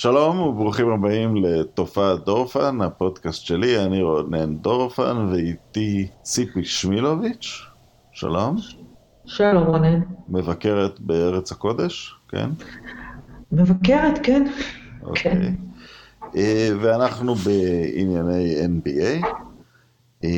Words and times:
שלום 0.00 0.40
וברוכים 0.40 0.88
הבאים 0.88 1.36
לתופעת 1.36 2.24
דורפן, 2.24 2.80
הפודקאסט 2.80 3.44
שלי, 3.46 3.84
אני 3.84 4.02
רונן 4.02 4.56
דורפן 4.56 5.16
ואיתי 5.16 6.08
ציפי 6.22 6.64
שמילוביץ', 6.64 7.62
שלום. 8.12 8.56
שלום 9.26 9.66
רונן. 9.66 10.00
מבקרת 10.28 11.00
בארץ 11.00 11.52
הקודש, 11.52 12.14
כן? 12.28 12.50
מבקרת, 13.52 14.18
כן. 14.22 14.46
אוקיי. 15.02 15.32
כן. 15.32 15.54
אה, 16.36 16.68
ואנחנו 16.80 17.34
בענייני 17.34 18.54
NBA, 18.66 19.26
אה, 20.24 20.30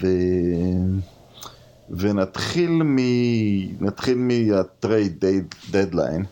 ו... 0.00 0.06
ונתחיל 1.90 2.82
מ... 2.82 2.96
נתחיל 3.80 4.18
מהטרייד 4.18 5.24
דדליין. 5.70 6.24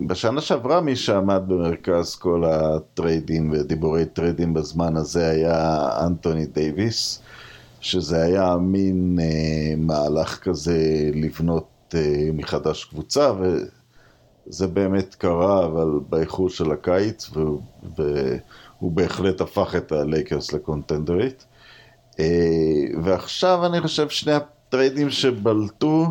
בשנה 0.00 0.40
שעברה 0.40 0.80
מי 0.80 0.96
שעמד 0.96 1.42
במרכז 1.46 2.14
כל 2.14 2.44
הטריידים 2.44 3.52
ודיבורי 3.52 4.04
טריידים 4.04 4.54
בזמן 4.54 4.96
הזה 4.96 5.30
היה 5.30 5.88
אנטוני 6.06 6.46
דייוויס, 6.46 7.22
שזה 7.80 8.22
היה 8.22 8.56
מין 8.56 9.18
אה, 9.20 9.74
מהלך 9.76 10.38
כזה 10.38 11.10
לבנות 11.14 11.94
אה, 11.94 12.30
מחדש 12.32 12.84
קבוצה, 12.84 13.32
וזה 14.46 14.66
באמת 14.66 15.14
קרה, 15.14 15.66
אבל 15.66 15.90
באיחור 16.08 16.50
של 16.50 16.72
הקיץ, 16.72 17.30
והוא, 17.32 17.60
והוא 17.98 18.92
בהחלט 18.92 19.40
הפך 19.40 19.74
את 19.76 19.92
הלייקרס 19.92 20.52
ל 20.52 20.59
contenderית. 20.59 21.44
אה, 22.20 22.24
ועכשיו 23.02 23.66
אני 23.66 23.80
חושב 23.80 24.08
שני 24.08 24.32
הטריידים 24.32 25.10
שבלטו, 25.10 26.06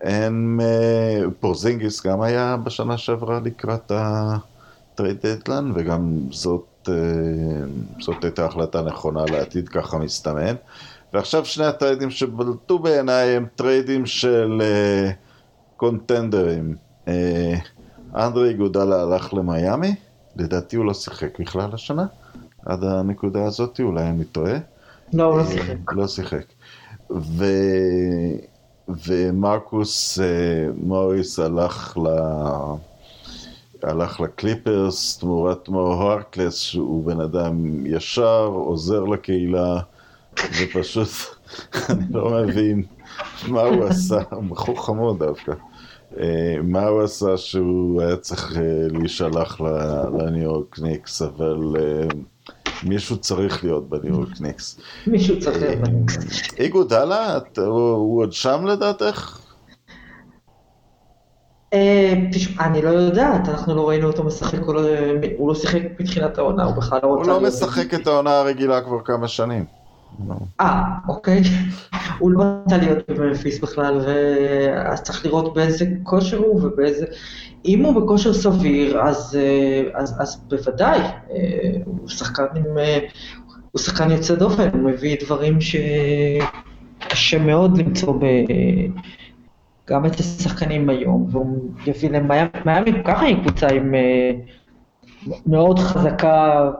הם, 0.00 0.60
אה, 0.62 1.22
פורזינגיס 1.40 2.06
גם 2.06 2.22
היה 2.22 2.56
בשנה 2.56 2.98
שעברה 2.98 3.40
לקראת 3.44 3.92
ה 3.94 4.16
trade 4.16 5.26
deadline, 5.26 5.72
וגם 5.74 6.18
זאת, 6.30 6.88
אה, 6.88 6.94
זאת 8.00 8.24
הייתה 8.24 8.44
החלטה 8.44 8.82
נכונה 8.82 9.24
לעתיד, 9.24 9.68
ככה 9.68 9.98
מסתמן. 9.98 10.54
ועכשיו 11.12 11.44
שני 11.44 11.64
הטריידים 11.64 12.10
שבלטו 12.10 12.78
בעיניי 12.78 13.28
הם 13.36 13.46
טריידים 13.56 14.06
של 14.06 14.60
uh, 14.60 15.12
קונטנדרים. 15.76 16.76
אנדרה 18.14 18.54
איגודלה 18.54 19.02
הלך 19.02 19.34
למיאמי, 19.34 19.94
לדעתי 20.36 20.76
הוא 20.76 20.84
לא 20.84 20.94
שיחק 20.94 21.40
בכלל 21.40 21.70
השנה, 21.72 22.06
עד 22.66 22.84
הנקודה 22.84 23.44
הזאת, 23.44 23.80
אולי 23.80 24.02
אני 24.02 24.24
טועה. 24.24 24.58
לא, 25.12 25.24
הוא 25.24 25.38
לא 25.38 25.44
שיחק. 25.46 25.92
לא 25.92 26.08
שיחק. 26.08 26.44
ומרקוס 29.06 30.18
אה, 30.20 30.68
מוריס 30.82 31.38
הלך 31.38 31.98
ל... 31.98 32.08
הלך 33.82 34.20
לקליפרס 34.20 35.18
תמורת 35.18 35.68
מו 35.68 35.80
הרקלס 35.80 36.58
שהוא 36.58 37.04
בן 37.04 37.20
אדם 37.20 37.86
ישר, 37.86 38.44
עוזר 38.46 39.04
לקהילה 39.04 39.80
ופשוט 40.38 41.08
אני 41.90 42.04
לא 42.10 42.30
מבין 42.30 42.82
מה 43.48 43.60
הוא 43.60 43.84
עשה, 43.84 44.20
הוא 44.30 44.44
בחור 44.44 44.86
חמוד 44.86 45.18
דווקא, 45.18 45.52
אה, 46.20 46.56
מה 46.62 46.86
הוא 46.86 47.02
עשה 47.02 47.36
שהוא 47.36 48.02
היה 48.02 48.16
צריך 48.16 48.56
אה, 48.56 48.62
להישלח 48.90 49.60
לניו 50.18 50.42
יורק 50.42 50.78
ניקס, 50.78 51.22
אבל 51.22 51.76
מישהו 52.84 53.16
צריך 53.16 53.64
להיות 53.64 53.88
בניו 53.88 54.14
יורק 54.14 54.40
ניקס. 54.40 54.80
מישהו 55.06 55.40
צריך 55.40 55.62
להיות 55.62 55.78
בניו 55.78 55.98
יורק 55.98 56.10
ניקס. 56.18 56.58
איגוד 56.58 56.92
הלאה? 56.92 57.38
הוא 57.56 58.20
עוד 58.22 58.32
שם 58.32 58.66
לדעתך? 58.66 59.38
אה, 61.74 62.14
אני 62.60 62.82
לא 62.82 62.88
יודעת, 62.88 63.48
אנחנו 63.48 63.74
לא 63.74 63.88
ראינו 63.88 64.06
אותו 64.06 64.24
משחק, 64.24 64.58
הוא 65.38 65.48
לא 65.48 65.54
שיחק 65.54 65.82
בתחילת 65.98 66.38
העונה, 66.38 66.64
הוא 66.64 66.74
בכלל 66.74 66.98
לא 67.02 67.08
רוצה... 67.08 67.32
הוא 67.32 67.40
לא 67.40 67.48
משחק 67.48 67.94
את 67.94 68.06
העונה 68.06 68.38
הרגילה 68.38 68.80
כבר 68.80 69.00
כמה 69.04 69.28
שנים. 69.28 69.64
אה, 70.60 70.82
אוקיי. 71.08 71.42
הוא 72.18 72.30
לא 72.30 72.42
רצה 72.66 72.76
להיות 72.76 73.10
במפיס 73.10 73.60
בכלל, 73.60 74.00
אז 74.86 75.02
צריך 75.02 75.26
לראות 75.26 75.54
באיזה 75.54 75.84
כושר 76.02 76.36
הוא 76.36 76.60
ובאיזה... 76.62 77.06
אם 77.64 77.84
הוא 77.84 78.02
בכושר 78.02 78.32
סביר, 78.32 79.00
אז, 79.00 79.38
אה, 79.40 80.00
אז, 80.00 80.16
אז 80.20 80.44
בוודאי, 80.48 81.00
אה, 81.00 81.70
הוא 81.84 82.08
שחקן 82.08 82.44
עם... 82.56 82.78
אה, 82.78 82.98
הוא 83.72 83.80
שחקן 83.80 84.10
יוצא 84.10 84.34
דופן, 84.34 84.68
הוא 84.72 84.90
מביא 84.90 85.16
דברים 85.24 85.58
שקשה 85.60 87.38
מאוד 87.38 87.78
למצוא 87.78 88.12
ב... 88.12 88.24
גם 89.86 90.06
את 90.06 90.20
השחקנים 90.20 90.90
היום, 90.90 91.26
והוא 91.30 91.70
יביא 91.86 92.10
להם... 92.10 92.28
מיאמי 92.64 92.92
ככה 93.04 93.24
היא 93.24 93.36
קבוצה 93.36 93.68
עם 93.68 93.94
מאוד 95.46 95.78
חזקה 95.78 96.70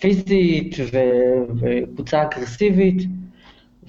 פיזית 0.00 0.76
וקבוצה 1.60 2.22
אגרסיבית. 2.22 3.02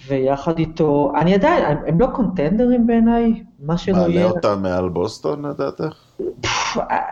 ויחד 0.07 0.59
איתו, 0.59 1.11
אני 1.15 1.33
עדיין, 1.33 1.65
הם, 1.65 1.77
הם 1.87 1.99
לא 1.99 2.07
קונטנדרים 2.13 2.87
בעיניי, 2.87 3.43
מה 3.59 3.77
שלא 3.77 3.97
יהיה. 3.97 4.07
מעלה 4.07 4.25
אותם 4.25 4.59
מעל 4.61 4.89
בוסטון 4.89 5.45
לדעתך? 5.45 6.03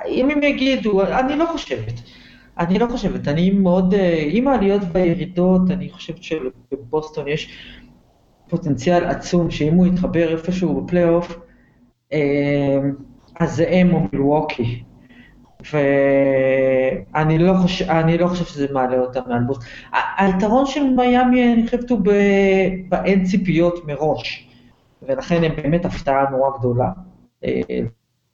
אם 0.08 0.30
הם 0.30 0.44
יגידו, 0.44 1.02
אני 1.02 1.38
לא 1.38 1.46
חושבת. 1.52 1.94
אני 2.60 2.80
לא 2.80 2.88
חושבת, 2.92 3.28
אני 3.28 3.50
מאוד, 3.50 3.94
אה, 3.94 4.28
עם 4.30 4.48
העליות 4.48 4.82
והירידות, 4.92 5.62
אני 5.72 5.90
חושבת 5.90 6.24
שבבוסטון 6.24 7.28
יש 7.28 7.50
פוטנציאל 8.50 9.06
עצום, 9.06 9.52
שאם 9.52 9.74
הוא 9.74 9.88
יתחבר 9.88 10.32
איפשהו 10.32 10.82
בפלייאוף, 10.82 11.40
אה, 12.14 12.80
אז 13.40 13.56
זה 13.56 13.66
הם 13.70 13.94
או 13.94 14.00
מילווקי. 14.14 14.84
ואני 15.72 17.38
לא, 17.38 17.54
חושב, 17.62 17.86
לא 18.20 18.28
חושב 18.28 18.46
שזה 18.46 18.68
מעלה 18.72 18.98
אותם 19.00 19.22
מעל 19.28 19.44
בוסטון. 19.44 19.66
היתרון 20.18 20.66
של 20.66 20.84
מיאמי, 20.84 21.54
אני 21.54 21.66
חושבת, 21.66 21.90
הוא 21.90 22.00
באין 22.90 23.24
ציפיות 23.24 23.88
מראש, 23.88 24.50
ולכן 25.02 25.44
הם 25.44 25.52
באמת 25.56 25.86
הפתעה 25.86 26.30
נורא 26.32 26.58
גדולה, 26.60 26.90
אה, 27.46 27.62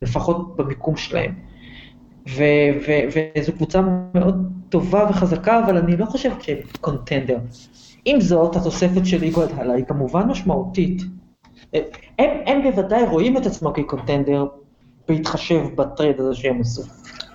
לפחות 0.01 0.55
במיקום 0.55 0.95
שלהם. 0.97 1.33
וזו 2.27 3.53
קבוצה 3.53 3.81
מאוד 4.13 4.51
טובה 4.69 5.07
וחזקה, 5.09 5.65
אבל 5.65 5.77
אני 5.77 5.97
לא 5.97 6.05
חושבת 6.05 6.41
שהם 6.41 6.57
קונטנדר. 6.81 7.37
עם 8.05 8.21
זאת, 8.21 8.55
התוספת 8.55 9.05
של 9.05 9.23
איגוד 9.23 9.49
הלאה 9.57 9.75
היא 9.75 9.85
כמובן 9.85 10.27
משמעותית. 10.27 11.01
אה, 11.75 11.79
הם, 12.19 12.29
הם 12.45 12.63
בוודאי 12.63 13.05
רואים 13.05 13.37
את 13.37 13.45
עצמם 13.45 13.71
כקונטנדר, 13.73 14.45
בהתחשב 15.07 15.61
בטרייד 15.75 16.19
הזה 16.19 16.35
שהם 16.35 16.61
עשו. 16.61 16.81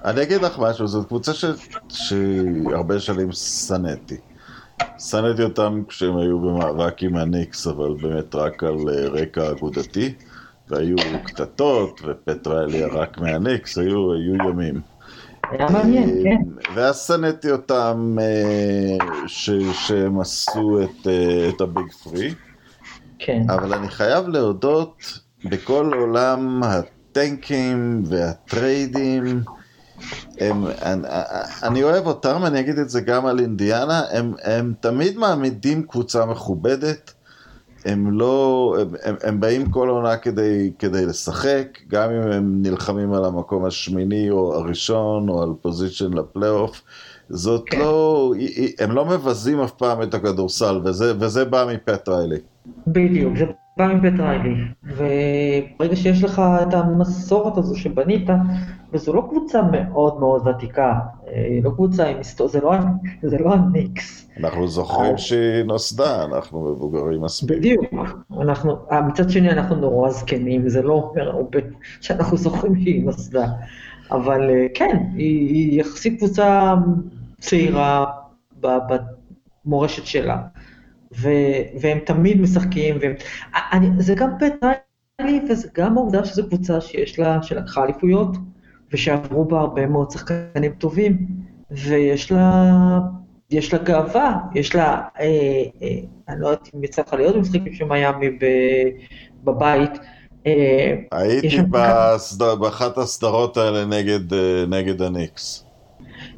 אני 0.05 0.23
אגיד 0.23 0.43
לך 0.43 0.59
משהו, 0.59 0.87
זו 0.87 1.05
קבוצה 1.05 1.35
ש... 1.35 1.45
שהרבה 1.89 3.01
שנים 3.01 3.33
שנאתי. 3.33 4.17
שנאתי 4.99 5.43
אותם 5.43 5.83
כשהם 5.89 6.17
היו 6.17 6.39
במאבק 6.39 7.03
עם 7.03 7.17
הניקס, 7.17 7.67
אבל 7.67 7.95
באמת 8.03 8.35
רק 8.35 8.65
על 8.65 8.77
אה, 8.89 9.09
רקע 9.09 9.51
אגודתי, 9.51 10.15
והיו 10.69 10.97
קטטות, 11.25 12.01
ופט 12.05 12.32
ריילי 12.32 12.77
ירק 12.77 13.19
מהניקס, 13.19 13.79
היו, 13.79 14.13
היו 14.13 14.35
ימים. 14.35 14.81
אה, 15.61 15.69
כן. 16.25 16.71
ואז 16.75 17.07
שנאתי 17.07 17.51
אותם 17.51 18.17
אה, 18.21 19.07
ש... 19.27 19.51
שהם 19.73 20.21
עשו 20.21 20.83
את, 20.83 21.07
את 21.49 21.61
ה 21.61 21.69
Big 21.69 21.93
Three. 21.93 22.35
כן. 23.19 23.43
אבל 23.51 23.75
אני 23.75 23.89
חייב 23.89 24.29
להודות, 24.29 25.19
בכל 25.45 25.91
עולם 25.95 26.63
הטנקים 26.63 28.03
והטריידים, 28.07 29.41
הם, 30.41 30.67
אני, 30.83 31.09
אני 31.63 31.83
אוהב 31.83 32.07
אותם, 32.07 32.43
אני 32.47 32.61
אגיד 32.61 32.79
את 32.79 32.91
זה 32.91 33.01
גם 33.01 33.27
על 33.27 33.41
אינדיאנה, 33.41 34.03
הם, 34.11 34.35
הם 34.45 34.75
תמיד 34.81 35.19
מעמידים 35.19 35.83
קבוצה 35.83 36.27
מכובדת, 36.27 37.15
הם 37.85 38.19
לא, 38.19 38.77
הם, 38.81 38.89
הם, 39.03 39.15
הם 39.23 39.41
באים 39.41 39.71
כל 39.71 39.89
עונה 39.89 40.17
כדי, 40.17 40.73
כדי 40.79 41.07
לשחק, 41.07 41.79
גם 41.89 42.11
אם 42.11 42.33
הם 42.33 42.63
נלחמים 42.63 43.13
על 43.13 43.25
המקום 43.25 43.65
השמיני 43.65 44.31
או 44.31 44.55
הראשון 44.55 45.29
או 45.29 45.43
על 45.43 45.49
פוזיישן 45.63 46.13
לפלייאוף, 46.13 46.83
זאת 47.29 47.63
כן. 47.67 47.79
לא, 47.79 48.33
הם 48.81 48.93
לא 48.93 49.05
מבזים 49.05 49.61
אף 49.61 49.71
פעם 49.71 50.03
את 50.03 50.15
הכדורסל, 50.15 50.81
וזה, 50.85 51.13
וזה 51.21 51.45
בא 51.45 51.67
מפטריילי. 51.75 52.39
בדיוק, 52.87 53.37
זה 53.39 53.45
בא 53.77 53.87
מבית 53.87 54.21
ריילי, 54.21 54.55
וברגע 54.85 55.97
שיש 55.97 56.25
לך 56.25 56.43
את 56.63 56.75
המסורת 56.75 57.59
הזו 57.59 57.77
שבנית, 57.77 58.31
וזו 58.95 59.13
לא 59.13 59.27
קבוצה 59.31 59.63
מאוד 59.63 60.21
מאוד 60.21 60.47
ותיקה, 60.47 60.99
אה, 61.29 61.59
לא 61.63 61.71
קבוצה 61.71 62.07
עם 62.07 62.17
היסטוריה, 62.17 62.53
זה, 62.53 62.61
לא, 62.61 62.73
זה 63.23 63.39
לא 63.39 63.55
הניקס. 63.55 64.29
אנחנו 64.41 64.69
זוכרים 64.69 65.19
שהיא 65.19 65.63
נוסדה, 65.65 66.25
אנחנו 66.25 66.73
מבוגרים 66.73 67.23
מספיק. 67.23 67.59
בדיוק, 67.59 67.85
אנחנו, 68.41 68.77
אה, 68.93 69.03
מצד 69.03 69.31
שני 69.31 69.51
אנחנו 69.51 69.77
נורא 69.77 70.11
זקנים, 70.11 70.69
זה 70.69 70.83
לא 70.83 70.93
אומר 70.93 71.29
הרבה 71.31 71.59
שאנחנו 72.01 72.37
זוכרים 72.37 72.75
שהיא 72.81 73.05
נוסדה, 73.05 73.47
אבל 74.11 74.51
אה, 74.51 74.67
כן, 74.75 74.97
היא, 75.15 75.49
היא 75.49 75.81
יחסית 75.81 76.19
קבוצה 76.19 76.75
צעירה 77.41 78.05
במורשת 78.61 80.07
שלה. 80.07 80.39
ו- 81.21 81.63
והם 81.81 81.99
תמיד 82.07 82.41
משחקים, 82.41 82.97
והם... 83.01 83.13
אני, 83.73 83.89
זה 83.99 84.15
גם 84.15 84.31
פטרלי 84.39 85.41
וזה 85.51 85.69
גם 85.75 85.97
העובדה 85.99 86.25
שזו 86.25 86.49
קבוצה 86.49 86.81
שיש 86.81 87.19
לה, 87.19 87.43
שלקחה 87.43 87.85
אליפויות, 87.85 88.37
ושעברו 88.95 89.45
בה 89.45 89.61
הרבה 89.61 89.87
מאוד 89.87 90.11
שחקנים 90.11 90.73
טובים, 90.79 91.27
ויש 91.71 92.33
לה, 92.33 92.99
יש 93.51 93.75
לה 93.75 93.79
גאווה, 93.79 94.39
יש 94.55 94.75
לה, 94.75 95.03
אה, 95.21 95.25
אה, 95.83 95.99
אני 96.29 96.41
לא 96.41 96.49
יודעת 96.49 96.71
אם 96.75 96.85
יצא 96.85 97.03
לך 97.03 97.13
להיות 97.13 97.37
במשחקים 97.37 97.73
של 97.75 97.85
מיאמי 97.85 98.39
בבית. 99.45 99.91
אה, 100.47 100.95
הייתי 101.13 101.63
בסד... 101.71 102.45
באחת 102.61 102.99
הסדרות 102.99 103.57
האלה 103.57 103.85
נגד, 103.85 104.33
אה, 104.33 104.65
נגד 104.69 105.03
הניקס. 105.03 105.65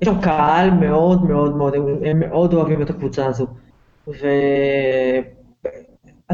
יש 0.02 0.09
שם 0.09 0.20
קהל 0.20 0.70
מאוד 0.70 1.25
מאוד 1.25 1.56
מאוד, 1.56 1.75
הם 2.05 2.20
מאוד 2.20 2.55
אוהבים 2.55 2.82
את 2.82 2.91
הקבוצה 2.91 3.26
הזו. 3.26 3.47
ואתה 4.06 4.23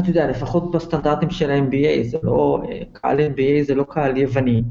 יודע, 0.07 0.27
לפחות 0.27 0.71
בסטנדרטים 0.71 1.29
של 1.29 1.51
ה-NBA, 1.51 2.03
זה 2.07 2.17
לא, 2.23 2.59
קהל 2.91 3.19
NBA 3.19 3.63
זה 3.67 3.75
לא 3.75 3.83
קהל 3.89 4.17
יווני, 4.17 4.63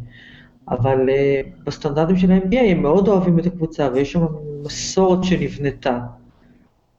אבל 0.68 1.08
uh, 1.08 1.64
בסטנדרטים 1.64 2.16
של 2.16 2.32
ה-NBA 2.32 2.60
הם 2.60 2.82
מאוד 2.82 3.08
אוהבים 3.08 3.38
את 3.38 3.46
הקבוצה, 3.46 3.88
ויש 3.92 4.12
שם 4.12 4.26
מסורת 4.64 5.24
שנבנתה. 5.24 5.98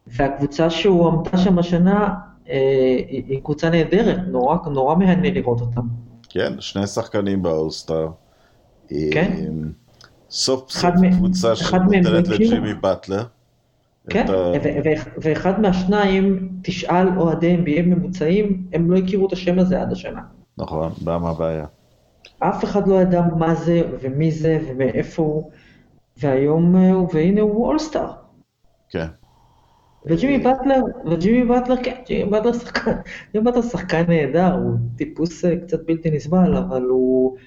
והקבוצה 0.07 0.69
שהוא 0.69 1.07
עמדה 1.07 1.37
שם 1.37 1.59
השנה, 1.59 2.13
uh, 2.45 2.49
היא, 2.49 3.23
היא 3.27 3.41
קבוצה 3.43 3.69
נהדרת, 3.69 4.19
נורא, 4.27 4.57
נורא 4.71 4.95
מהנה 4.95 5.29
לראות 5.31 5.61
אותם. 5.61 5.87
כן, 6.29 6.53
שני 6.59 6.87
שחקנים 6.87 7.41
באוסטר. 7.41 8.09
כן. 8.87 9.31
סוף 10.29 10.71
סוף 10.71 10.95
קבוצה 11.17 11.55
שנותנת 11.55 12.27
לג'ימי 12.27 12.73
באטלר. 12.73 13.23
כן, 14.09 14.25
ואחד 15.21 15.61
מהשניים, 15.61 16.49
תשאל 16.61 17.07
אוהדי 17.17 17.57
NBA 17.57 17.81
ממוצעים, 17.81 18.63
הם 18.73 18.91
לא 18.91 18.97
הכירו 18.97 19.27
את 19.27 19.33
השם 19.33 19.59
הזה 19.59 19.81
עד 19.81 19.91
השנה. 19.91 20.21
נכון, 20.57 20.91
מה 21.01 21.29
הבעיה? 21.29 21.65
אף 22.39 22.63
אחד 22.63 22.87
לא 22.87 23.01
ידע 23.01 23.21
מה 23.37 23.55
זה 23.55 23.81
ומי 24.01 24.31
זה 24.31 24.59
ומאיפה 24.67 25.23
הוא, 25.23 25.51
והיום, 26.17 26.75
אה, 26.75 26.91
והנה 27.13 27.41
הוא 27.41 27.67
All-Star. 27.67 28.11
כן. 28.89 29.07
וג'ימי 30.05 30.37
באטלר, 30.37 30.81
וג'ימי 31.05 31.45
באטלר, 31.45 31.75
כן, 31.83 31.95
ג'ימי 32.07 32.29
באטלר 32.29 32.53
שחקן, 32.53 32.91
ג'ימי 33.33 33.45
באטלר 33.45 33.61
שחקן 33.61 34.03
נהדר, 34.07 34.53
הוא 34.53 34.73
טיפוס 34.97 35.45
אה, 35.45 35.55
קצת 35.57 35.85
בלתי 35.85 36.11
נסבל, 36.11 36.57
אבל 36.57 36.81
הוא, 36.81 37.37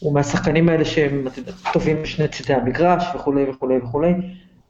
הוא 0.00 0.14
מהשחקנים 0.14 0.68
האלה 0.68 0.84
שהם 0.84 1.26
טובים 1.72 2.02
בשני 2.02 2.28
צידי 2.28 2.54
המגרש 2.54 3.04
וכולי 3.14 3.50
וכולי 3.50 3.78
וכולי, 3.78 4.14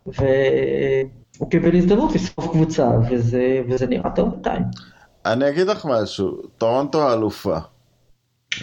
והוא 0.06 1.50
קיבל 1.50 1.76
הזדמנות 1.76 2.14
לסחוב 2.15 2.51
קבוצה, 2.50 2.91
וזה, 3.11 3.62
וזה 3.69 3.87
נראה 3.87 4.11
טוב 4.11 4.31
בינתיים. 4.31 4.62
אני 5.26 5.49
אגיד 5.49 5.67
לך 5.67 5.87
משהו, 5.87 6.43
טורונטו 6.58 7.08
האלופה. 7.08 7.58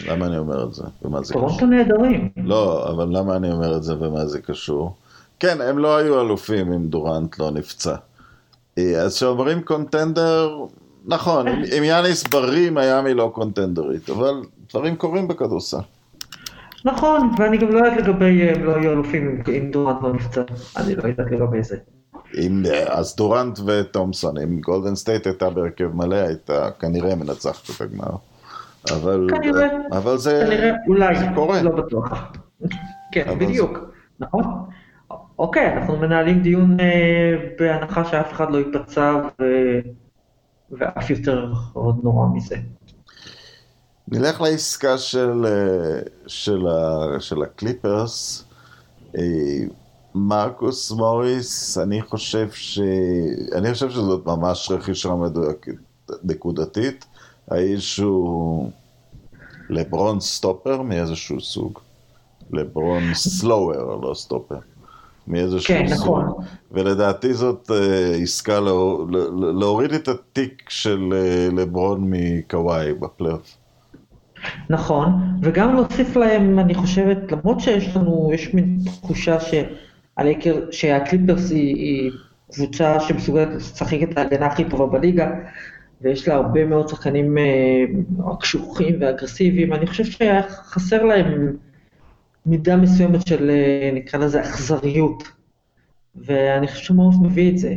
למה 0.07 0.25
אני 0.25 0.37
אומר 0.37 0.63
את 0.63 0.73
זה? 0.73 0.83
ומה 1.01 1.23
זה 1.23 1.33
קשור? 1.33 1.41
טורונטו 1.41 1.65
נהדרים. 1.65 2.29
לא, 2.37 2.89
אבל 2.89 3.17
למה 3.17 3.35
אני 3.35 3.51
אומר 3.51 3.77
את 3.77 3.83
זה 3.83 3.93
ומה 3.99 4.25
זה 4.25 4.41
קשור? 4.41 4.95
כן, 5.39 5.61
הם 5.61 5.77
לא 5.77 5.97
היו 5.97 6.21
אלופים 6.21 6.73
אם 6.73 6.87
דורנט 6.87 7.39
לא 7.39 7.51
נפצע. 7.51 7.95
אה, 8.77 9.01
אז 9.01 9.15
כשאומרים 9.15 9.61
contender, 9.61 10.57
נכון, 11.05 11.47
אם 11.47 11.83
יאניס 11.83 12.27
בריא, 12.27 12.69
מיאמי 12.69 13.13
לא 13.13 13.31
קונטנדרית, 13.33 14.09
אבל 14.09 14.41
דברים 14.69 14.95
קורים 14.95 15.27
בכדורסל. 15.27 15.77
נכון, 16.85 17.29
ואני 17.37 17.57
גם 17.57 17.71
לא 17.71 17.77
יודעת 17.77 17.97
לגבי 17.97 18.49
הם 18.49 18.63
לא 18.63 18.75
היו 18.75 18.91
אלופים 18.91 19.43
אם 19.47 19.71
דורנט 19.71 19.97
לא 20.03 20.13
נפצע, 20.13 20.41
אני 20.77 20.95
לא 20.95 21.03
יודעת 21.07 21.31
לגבי 21.31 21.63
זה. 21.63 21.77
אם, 22.37 22.63
אז 22.87 23.15
דורנט 23.15 23.59
ותומסון, 23.65 24.37
אם 24.37 24.59
גולדן 24.59 24.95
סטייט 24.95 25.27
הייתה 25.27 25.49
בהרכב 25.49 25.95
מלא, 25.95 26.15
הייתה 26.15 26.69
כנראה 26.79 27.15
מנצחת 27.15 27.69
את 27.75 27.81
הגמר. 27.81 28.15
אבל, 28.95 29.27
כנראה, 29.29 29.67
אבל 29.91 30.17
זה, 30.17 30.43
כנראה, 30.45 30.71
אולי, 30.87 31.19
זה 31.19 31.25
קורה. 31.35 31.61
לא 31.61 31.71
בטוח. 31.71 32.31
כן, 33.13 33.39
בדיוק, 33.39 33.77
זה... 33.77 33.85
נכון. 34.19 34.43
אוקיי, 35.39 35.73
אנחנו 35.73 35.97
מנהלים 35.97 36.41
דיון 36.41 36.79
אה, 36.79 37.35
בהנחה 37.59 38.05
שאף 38.05 38.31
אחד 38.31 38.51
לא 38.51 38.57
ייפצע 38.57 39.15
ו... 39.41 39.43
ואף 40.71 41.09
יותר 41.09 41.53
עוד 41.73 41.99
נורא 42.03 42.27
מזה. 42.33 42.55
נלך 44.07 44.41
לעסקה 44.41 44.97
של, 44.97 45.45
אה, 45.45 45.99
של, 46.27 46.67
ה, 46.67 47.19
של 47.19 47.41
הקליפרס. 47.43 48.45
אה, 49.17 49.21
מרקוס 50.15 50.91
מוריס, 50.91 51.77
אני 51.77 52.01
חושב 52.01 52.49
ש... 52.51 52.79
אני 53.55 53.73
חושב 53.73 53.89
שזאת 53.89 54.25
ממש 54.25 54.71
רכישה 54.71 55.15
מדויקת, 55.15 55.71
נקודתית. 56.23 57.05
האיש 57.51 57.97
הוא 57.97 58.71
לברון 59.69 60.19
סטופר 60.19 60.81
מאיזשהו 60.81 61.41
סוג. 61.41 61.79
לברון 62.51 63.03
slower, 63.13 63.95
לא 63.95 64.13
סטופר. 64.13 64.59
מאיזשהו 65.27 65.73
כן, 65.73 65.88
סוג. 65.88 65.97
נכון. 65.97 66.33
ולדעתי 66.71 67.33
זאת 67.33 67.71
uh, 67.71 68.23
עסקה 68.23 68.59
לא, 68.59 69.05
להוריד 69.59 69.94
את 69.94 70.07
התיק 70.07 70.69
של 70.69 71.09
uh, 71.11 71.55
לברון 71.55 72.07
מקוואי 72.09 72.94
בפלייאוף. 72.94 73.57
נכון, 74.69 75.11
וגם 75.41 75.75
להוסיף 75.75 76.15
להם, 76.15 76.59
אני 76.59 76.75
חושבת, 76.75 77.31
למרות 77.31 77.59
שיש 77.59 77.95
לנו, 77.95 78.31
יש 78.33 78.53
מין 78.53 78.79
תחושה 79.01 79.38
שהלייקר, 79.39 80.71
שהקליפרס 80.71 81.51
היא, 81.51 81.75
היא 81.75 82.11
קבוצה 82.51 82.99
שמסוגלת 82.99 83.55
לשחק 83.55 83.97
את 84.03 84.17
ההגנה 84.17 84.45
הכי 84.45 84.63
טובה 84.63 84.85
בליגה, 84.85 85.29
ויש 86.01 86.27
לה 86.27 86.35
הרבה 86.35 86.65
מאוד 86.65 86.89
שחקנים 86.89 87.38
uh, 87.38 88.38
קשוחים 88.39 88.95
ואגרסיביים, 88.99 89.73
אני 89.73 89.88
חושב 89.88 90.03
חסר 90.49 91.03
להם 91.03 91.55
מידה 92.45 92.75
מסוימת 92.75 93.27
של, 93.27 93.49
uh, 93.49 93.95
נקרא 93.95 94.19
לזה, 94.19 94.41
אכזריות, 94.41 95.23
ואני 96.15 96.67
חושב 96.67 96.83
שמאוס 96.83 97.15
מביא 97.21 97.51
את 97.51 97.57
זה. 97.57 97.75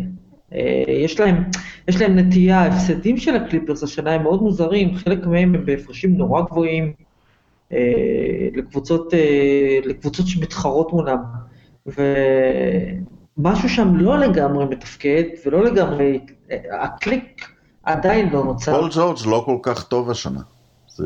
Uh, 0.51 0.55
יש 0.89 1.21
להם, 1.21 1.45
יש 1.89 2.01
להם 2.01 2.19
נטייה, 2.19 2.59
ההפסדים 2.59 3.17
של 3.17 3.37
הקליפרס 3.37 3.83
השנה 3.83 4.13
הם 4.13 4.23
מאוד 4.23 4.43
מוזרים, 4.43 4.95
חלק 4.95 5.27
מהם 5.27 5.55
הם 5.55 5.67
בהפרשים 5.67 6.17
נורא 6.17 6.43
גבוהים, 6.43 6.93
לקבוצות, 8.55 9.13
לקבוצות 9.85 10.27
שמתחרות 10.27 10.93
מולם, 10.93 11.19
ומשהו 11.87 13.69
שם 13.69 13.97
לא 13.97 14.19
לגמרי 14.19 14.65
מתפקד, 14.65 15.23
ולא 15.47 15.65
לגמרי, 15.65 16.21
הקליק 16.73 17.47
עדיין 17.93 18.31
לא 18.31 18.45
נוצר. 18.45 18.81
פול 18.81 18.91
ג'ורג' 18.95 19.19
לא 19.27 19.43
כל 19.47 19.59
כך 19.63 19.85
טוב 19.85 20.11
השנה. 20.11 20.41
זה, 20.89 21.05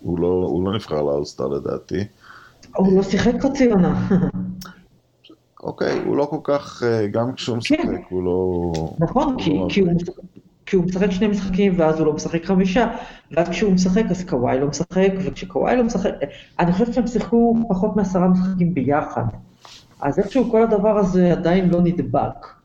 הוא, 0.00 0.18
לא, 0.18 0.26
הוא 0.26 0.64
לא 0.64 0.74
נבחר 0.74 1.02
לאוסטר 1.02 1.46
לדעתי. 1.46 2.04
הוא 2.76 2.96
לא 2.96 3.02
שיחק 3.02 3.32
חצי 3.42 3.70
עונה. 3.70 4.08
אוקיי, 5.62 5.98
הוא 6.06 6.16
לא 6.16 6.24
כל 6.24 6.38
כך, 6.44 6.82
גם 7.10 7.32
כשהוא 7.32 7.56
משחק, 7.56 7.76
כן. 7.76 7.94
הוא 8.08 8.22
לא... 8.22 8.72
נכון, 8.98 9.32
הוא 9.32 9.42
כי, 9.42 9.58
לא 9.58 9.66
כי, 9.68 9.80
הוא. 9.80 9.90
כי 10.68 10.76
הוא 10.76 10.84
משחק 10.84 11.10
שני 11.10 11.26
משחקים 11.26 11.72
ואז 11.76 11.98
הוא 11.98 12.06
לא 12.06 12.12
משחק 12.12 12.44
חמישה, 12.44 12.86
ואז 13.30 13.48
כשהוא 13.48 13.72
משחק 13.72 14.04
אז 14.10 14.24
קוואי 14.24 14.60
לא 14.60 14.66
משחק, 14.66 15.12
וכשקוואי 15.24 15.76
לא 15.76 15.84
משחק, 15.84 16.10
אני 16.58 16.72
חושבת 16.72 16.94
שהם 16.94 17.06
שיחקו 17.06 17.56
פחות 17.68 17.96
מעשרה 17.96 18.28
משחקים 18.28 18.74
ביחד. 18.74 19.24
אז 20.00 20.18
איכשהו 20.18 20.50
כל 20.50 20.62
הדבר 20.62 20.98
הזה 20.98 21.32
עדיין 21.32 21.70
לא 21.70 21.80
נדבק. 21.80 22.57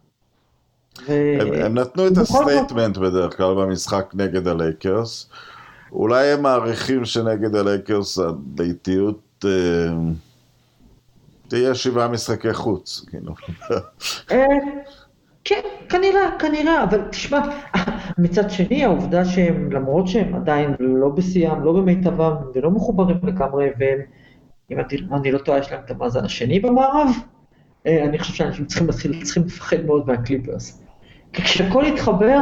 ו... 1.07 1.13
הם, 1.41 1.53
הם 1.53 1.74
נתנו 1.74 2.07
את 2.07 2.17
ה 2.17 2.25
statement 2.25 2.97
בדרך 2.98 3.38
כלל 3.38 3.55
במשחק 3.55 4.05
נגד 4.13 4.48
הלייקרס. 4.48 5.29
אולי 5.91 6.27
הם 6.27 6.41
מעריכים 6.41 7.05
שנגד 7.05 7.55
הלייקרס 7.55 8.19
הביתיות 8.19 9.45
אה, 9.45 9.50
תהיה 11.48 11.75
שבעה 11.75 12.07
משחקי 12.07 12.53
חוץ. 12.53 13.05
כאילו. 13.10 13.33
אה, 14.31 14.45
כן, 15.43 15.62
כנראה, 15.89 16.29
כנראה, 16.39 16.83
אבל 16.83 17.01
תשמע, 17.10 17.39
מצד 18.17 18.50
שני, 18.50 18.86
העובדה 18.86 19.25
שהם, 19.25 19.72
למרות 19.72 20.07
שהם 20.07 20.36
עדיין 20.36 20.75
לא 20.79 21.10
בשיאם, 21.10 21.63
לא 21.63 21.74
במיטבם, 21.74 22.33
ולא 22.55 22.72
מחוברים 22.72 23.17
לגמרי, 23.24 23.69
והם, 23.79 24.00
אם 24.72 24.79
אני, 24.79 24.86
אני 25.13 25.31
לא 25.31 25.38
טועה, 25.38 25.60
יש 25.60 25.72
להם 25.72 25.81
את 25.86 25.91
המאזן 25.91 26.25
השני 26.25 26.60
במערב, 26.60 27.07
אה, 27.88 28.03
אני 28.03 28.19
חושב 28.19 28.33
שאנשים 28.33 28.65
צריכים 28.65 28.88
להתחיל, 28.88 29.24
צריכים 29.24 29.43
לפחד 29.43 29.86
מאוד 29.86 30.07
מהקליפרס. 30.07 30.82
כי 31.33 31.41
כשהכל 31.41 31.83
יתחבר, 31.87 32.41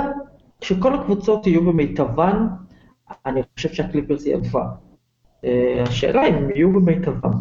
כשכל 0.62 0.95
הקבוצות 0.95 1.48
יהיו 1.48 1.65
במיטבן, 1.65 2.48
אני 3.25 3.41
חושב 3.55 3.69
שהקליפרס 3.74 4.25
היא 4.25 4.36
עבה. 4.36 4.65
אה, 5.45 5.83
השאלה 5.88 6.27
אם 6.27 6.50
יהיו 6.55 6.74
במיטבם. 6.74 7.31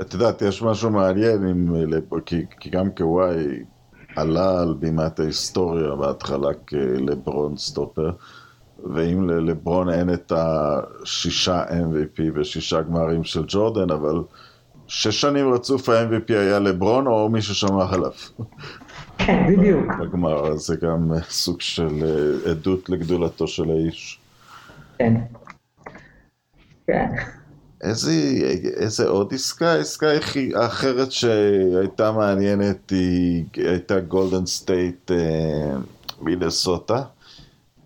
את 0.00 0.14
יודעת, 0.14 0.42
יש 0.42 0.62
משהו 0.62 0.90
מעניין, 0.90 1.46
עם, 1.46 1.74
לב- 1.74 2.20
כי, 2.26 2.42
כי 2.60 2.70
גם 2.70 2.90
קוואי 2.90 3.64
עלה 4.16 4.62
על 4.62 4.74
בימת 4.78 5.20
ההיסטוריה 5.20 5.94
בהתחלה 5.94 6.54
כלברון 6.54 7.56
סטופר, 7.56 8.10
ואם 8.94 9.30
ללברון 9.30 9.90
אין 9.90 10.14
את 10.14 10.32
השישה 10.36 11.64
MVP 11.64 12.20
ושישה 12.34 12.82
גמרים 12.82 13.24
של 13.24 13.44
ג'ורדן, 13.48 13.90
אבל 13.90 14.22
שש 14.86 15.20
שנים 15.20 15.52
רצוף 15.54 15.88
ה-MVP 15.88 16.32
היה 16.32 16.58
לברון 16.58 17.06
או 17.06 17.28
מי 17.28 17.42
ששמע 17.42 17.86
עליו 17.92 18.10
כן, 19.18 19.46
בדיוק. 19.48 19.86
בגמר, 20.00 20.56
זה 20.56 20.76
גם 20.76 21.12
אה, 21.12 21.22
סוג 21.30 21.60
של 21.60 22.04
אה, 22.04 22.50
עדות 22.50 22.88
לגדולתו 22.88 23.48
של 23.48 23.70
האיש. 23.70 24.18
כן. 24.98 25.14
כן. 26.86 27.06
איזה, 27.82 28.12
איזה 28.76 29.08
עוד 29.08 29.34
עסקה? 29.34 29.72
העסקה 29.72 30.06
האחרת 30.54 31.12
שהייתה 31.12 32.12
מעניינת 32.12 32.90
היא 32.90 33.44
הייתה 33.56 34.00
גולדן 34.00 34.46
סטייט 34.46 35.10
מינסוטה. 36.20 37.02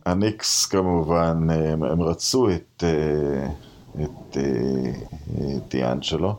הניקס 0.08 0.66
כמובן, 0.66 1.50
הם, 1.50 1.82
הם 1.82 2.02
רצו 2.02 2.50
את, 2.50 2.84
אה, 2.84 3.48
את, 4.02 4.36
אה, 4.36 4.90
את 5.56 5.62
דיאנג'לו 5.70 6.36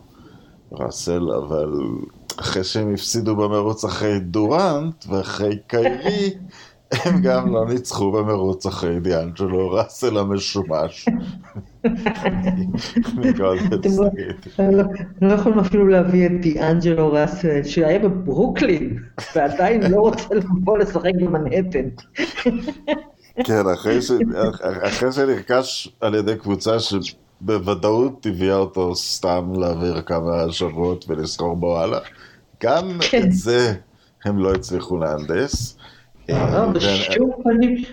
ראסל, 0.72 1.32
אבל 1.32 1.72
אחרי 2.40 2.64
שהם 2.64 2.94
הפסידו 2.94 3.36
במרוץ 3.36 3.86
אחרי 3.86 4.20
דורנט 4.20 5.06
ואחרי 5.10 5.58
קיירי, 5.68 6.34
הם 6.92 7.22
גם 7.22 7.54
לא 7.54 7.66
ניצחו 7.68 8.12
במרוץ 8.12 8.66
אחרי 8.66 9.00
דיאנג'לו 9.00 9.72
ראסל 9.72 10.18
המשומש. 10.18 11.06
אתם 13.74 14.72
לא, 14.72 14.84
לא 15.22 15.34
יכולים 15.34 15.60
אפילו 15.60 15.88
להביא 15.88 16.26
את 16.26 16.42
דיאנג'לו 16.42 17.14
ראסל 17.14 17.64
שהיה 17.64 18.00
בברוקלין 18.00 18.98
ועדיין 19.36 19.92
לא 19.92 20.00
רוצה 20.00 20.36
לבוא 20.36 20.78
לשחק 20.78 21.12
במנהטן. 21.22 21.90
כן, 23.44 23.64
אחרי 23.74 24.02
שנרכש 25.12 25.90
על 26.02 26.16
ידי 26.16 26.38
קבוצה 26.38 26.80
שבוודאות 27.41 28.25
הביאה 28.25 28.55
אותו 28.55 28.96
סתם 28.96 29.53
להעביר 29.60 30.01
כמה 30.01 30.51
שבועות 30.51 31.05
ולזכור 31.08 31.55
בו 31.55 31.79
הלאה, 31.79 32.00
גם 32.63 32.98
כן. 33.12 33.24
את 33.24 33.31
זה 33.31 33.74
הם 34.25 34.39
לא 34.39 34.53
הצליחו 34.53 34.98
להנדס. 34.98 35.77
לא, 36.29 36.74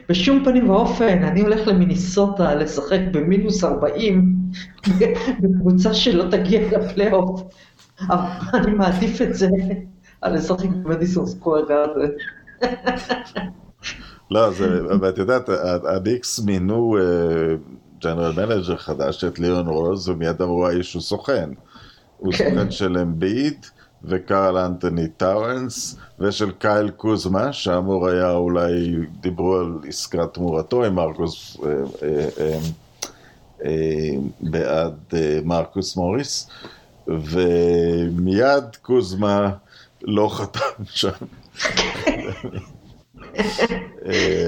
בשום 0.08 0.44
פנים 0.44 0.70
ואופן, 0.70 1.24
אני 1.24 1.40
הולך 1.40 1.68
למיניסוטה 1.68 2.54
לשחק 2.54 3.00
במינוס 3.12 3.64
40 3.64 4.34
בקבוצה 5.40 5.94
שלא 5.94 6.30
תגיע 6.30 6.78
לפלייאוף. 6.78 7.42
אני 8.54 8.72
מעדיף 8.72 9.22
את 9.22 9.34
זה 9.34 9.48
על 10.20 10.34
לשחק 10.34 10.68
במדיסון 10.68 11.26
סקוור 11.26 11.68
גארדן. 11.68 12.10
לא, 14.30 14.48
ואת 15.00 15.18
יודעת, 15.18 15.48
הניקס 15.84 16.40
מינו 16.40 16.96
general 18.02 18.32
manager 18.32 18.76
חדש, 18.76 19.24
את 19.24 19.38
ליאון 19.38 19.68
רוז, 19.68 20.08
ומיד 20.08 20.42
אמרו 20.42 20.66
האיש 20.66 20.94
הוא 20.94 21.02
סוכן. 21.02 21.50
הוא 22.18 22.32
כן. 22.32 22.50
סוכן 22.50 22.70
של 22.70 22.98
אמביד, 22.98 23.66
וקרל 24.04 24.58
אנתוני 24.58 25.08
טאונס, 25.08 25.96
ושל 26.20 26.50
קייל 26.50 26.90
קוזמה, 26.90 27.52
שאמור 27.52 28.08
היה 28.08 28.32
אולי, 28.32 28.96
דיברו 29.20 29.56
על 29.56 29.78
עסקת 29.88 30.34
תמורתו 30.34 30.84
עם 30.84 30.94
מרקוס, 30.94 31.56
אה, 31.64 31.68
אה, 32.40 32.58
אה, 33.64 34.10
בעד 34.40 35.14
מרקוס 35.44 35.96
מוריס, 35.96 36.50
ומיד 37.08 38.64
קוזמה 38.82 39.50
לא 40.02 40.28
חתם 40.28 40.84
שם. 41.00 41.10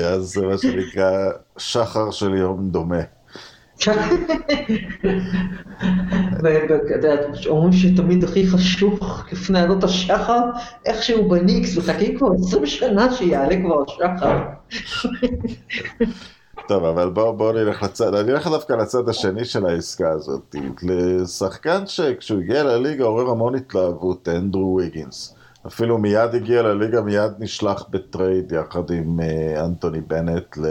אז 0.04 0.22
זה 0.22 0.46
מה 0.46 0.58
שנקרא 0.58 1.30
שחר 1.58 2.10
של 2.10 2.34
יום 2.34 2.70
דומה. 2.70 3.17
אומרים 7.46 7.72
שתמיד 7.72 8.24
הכי 8.24 8.46
חשוך 8.48 9.26
לפני 9.32 9.60
עלות 9.60 9.84
השחר, 9.84 10.40
איכשהו 10.86 11.28
בניקס, 11.28 11.78
מחכים 11.78 12.18
כבר 12.18 12.28
20 12.40 12.66
שנה 12.66 13.12
שיעלה 13.12 13.56
כבר 13.56 13.82
השחר. 13.82 14.38
טוב, 16.68 16.84
אבל 16.84 17.10
בואו 17.10 17.36
בוא 17.36 17.52
נלך 17.52 17.82
לצד, 17.82 18.14
אני 18.14 18.32
אלך 18.32 18.46
דווקא 18.46 18.72
לצד 18.72 19.08
השני 19.08 19.44
של 19.44 19.66
העסקה 19.66 20.10
הזאת. 20.10 20.56
לשחקן 20.82 21.86
שכשהוא 21.86 22.40
הגיע 22.40 22.64
לליגה 22.64 23.04
עורר 23.04 23.30
המון 23.30 23.54
התלהבות, 23.54 24.28
אנדרו 24.28 24.76
ויגינס. 24.76 25.34
אפילו 25.66 25.98
מיד 25.98 26.34
הגיע 26.34 26.62
לליגה, 26.62 27.00
מיד 27.00 27.32
נשלח 27.38 27.84
בטרייד 27.90 28.52
יחד 28.52 28.90
עם 28.90 29.20
uh, 29.20 29.60
אנטוני 29.60 30.00
בנט 30.00 30.56
ל... 30.56 30.66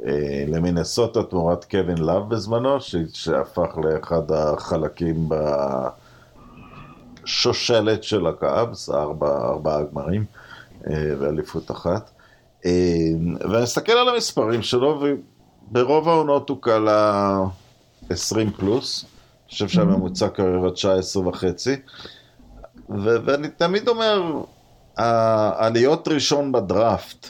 uh, 0.00 0.04
למינסוטה 0.48 1.22
תמורת 1.22 1.64
קווין 1.64 1.98
לאב 1.98 2.28
בזמנו, 2.28 2.80
ש... 2.80 2.96
שהפך 3.12 3.78
לאחד 3.84 4.32
החלקים 4.32 5.28
בשושלת 7.24 8.04
של 8.04 8.26
הקאבס, 8.26 8.90
ארבע, 8.90 9.48
ארבעה 9.48 9.82
גמרים 9.82 10.24
uh, 10.82 10.88
ואליפות 11.18 11.70
אחת. 11.70 12.10
Uh, 12.62 12.66
ואני 13.50 13.62
מסתכל 13.62 13.92
על 13.92 14.08
המספרים 14.08 14.62
שלו, 14.62 15.02
וברוב 15.70 16.08
העונות 16.08 16.48
הוא 16.48 16.58
קלה 16.60 17.38
20 18.10 18.50
פלוס, 18.50 19.04
אני 19.04 19.52
חושב 19.52 19.68
שהממוצע 19.68 20.28
קריירה 20.28 20.70
19 20.70 21.28
וחצי. 21.28 21.76
ו- 22.90 23.16
ואני 23.24 23.48
תמיד 23.48 23.88
אומר, 23.88 24.42
העליות 24.96 26.08
ראשון 26.08 26.52
בדראפט, 26.52 27.26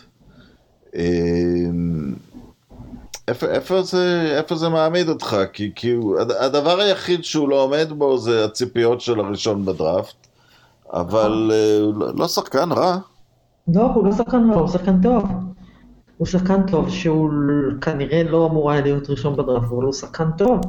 איפה, 3.31 3.47
איפה, 3.47 3.83
זה, 3.83 4.35
איפה 4.39 4.55
זה 4.55 4.69
מעמיד 4.69 5.09
אותך? 5.09 5.37
כי, 5.53 5.73
כי 5.75 5.97
הדבר 6.41 6.81
היחיד 6.81 7.25
שהוא 7.25 7.49
לא 7.49 7.63
עומד 7.63 7.87
בו 7.99 8.19
זה 8.19 8.45
הציפיות 8.45 9.01
של 9.01 9.21
הראשון 9.21 9.65
בדראפט, 9.65 10.27
אבל 10.93 11.51
אה, 11.53 11.79
לא 12.17 12.29
שחקן 12.29 12.73
רע. 12.73 12.99
לא, 13.75 13.83
הוא 13.83 14.07
לא 14.07 14.13
שחקן 14.13 14.51
רע, 14.51 14.61
הוא 14.61 14.69
שחקן 14.69 15.03
טוב. 15.03 15.25
הוא 16.17 16.27
שחקן 16.27 16.67
טוב 16.67 16.91
שהוא 16.91 17.31
כנראה 17.81 18.23
לא 18.23 18.47
אמור 18.47 18.71
היה 18.71 18.81
להיות 18.81 19.11
ראשון 19.11 19.37
בדראפט, 19.37 19.67
אבל 19.69 19.83
הוא 19.85 19.93
שחקן 19.93 20.31
טוב. 20.39 20.61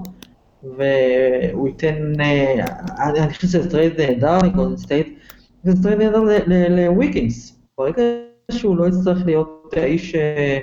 והוא 0.63 1.67
ייתן, 1.67 2.21
אה, 2.21 2.65
אני 2.99 3.33
חושב 3.33 3.47
שזה 3.47 3.71
טרייד 3.71 4.01
נהדר 4.01 4.37
לגולדן 4.37 4.77
סטייט, 4.77 5.19
וזה 5.65 5.83
טרייד 5.83 5.99
נהדר 5.99 6.23
לוויגינס. 6.69 7.59
ברגע 7.77 8.03
שהוא 8.51 8.77
לא 8.77 8.87
יצטרך 8.87 9.25
להיות 9.25 9.73
האיש 9.77 10.15
אה, 10.15 10.59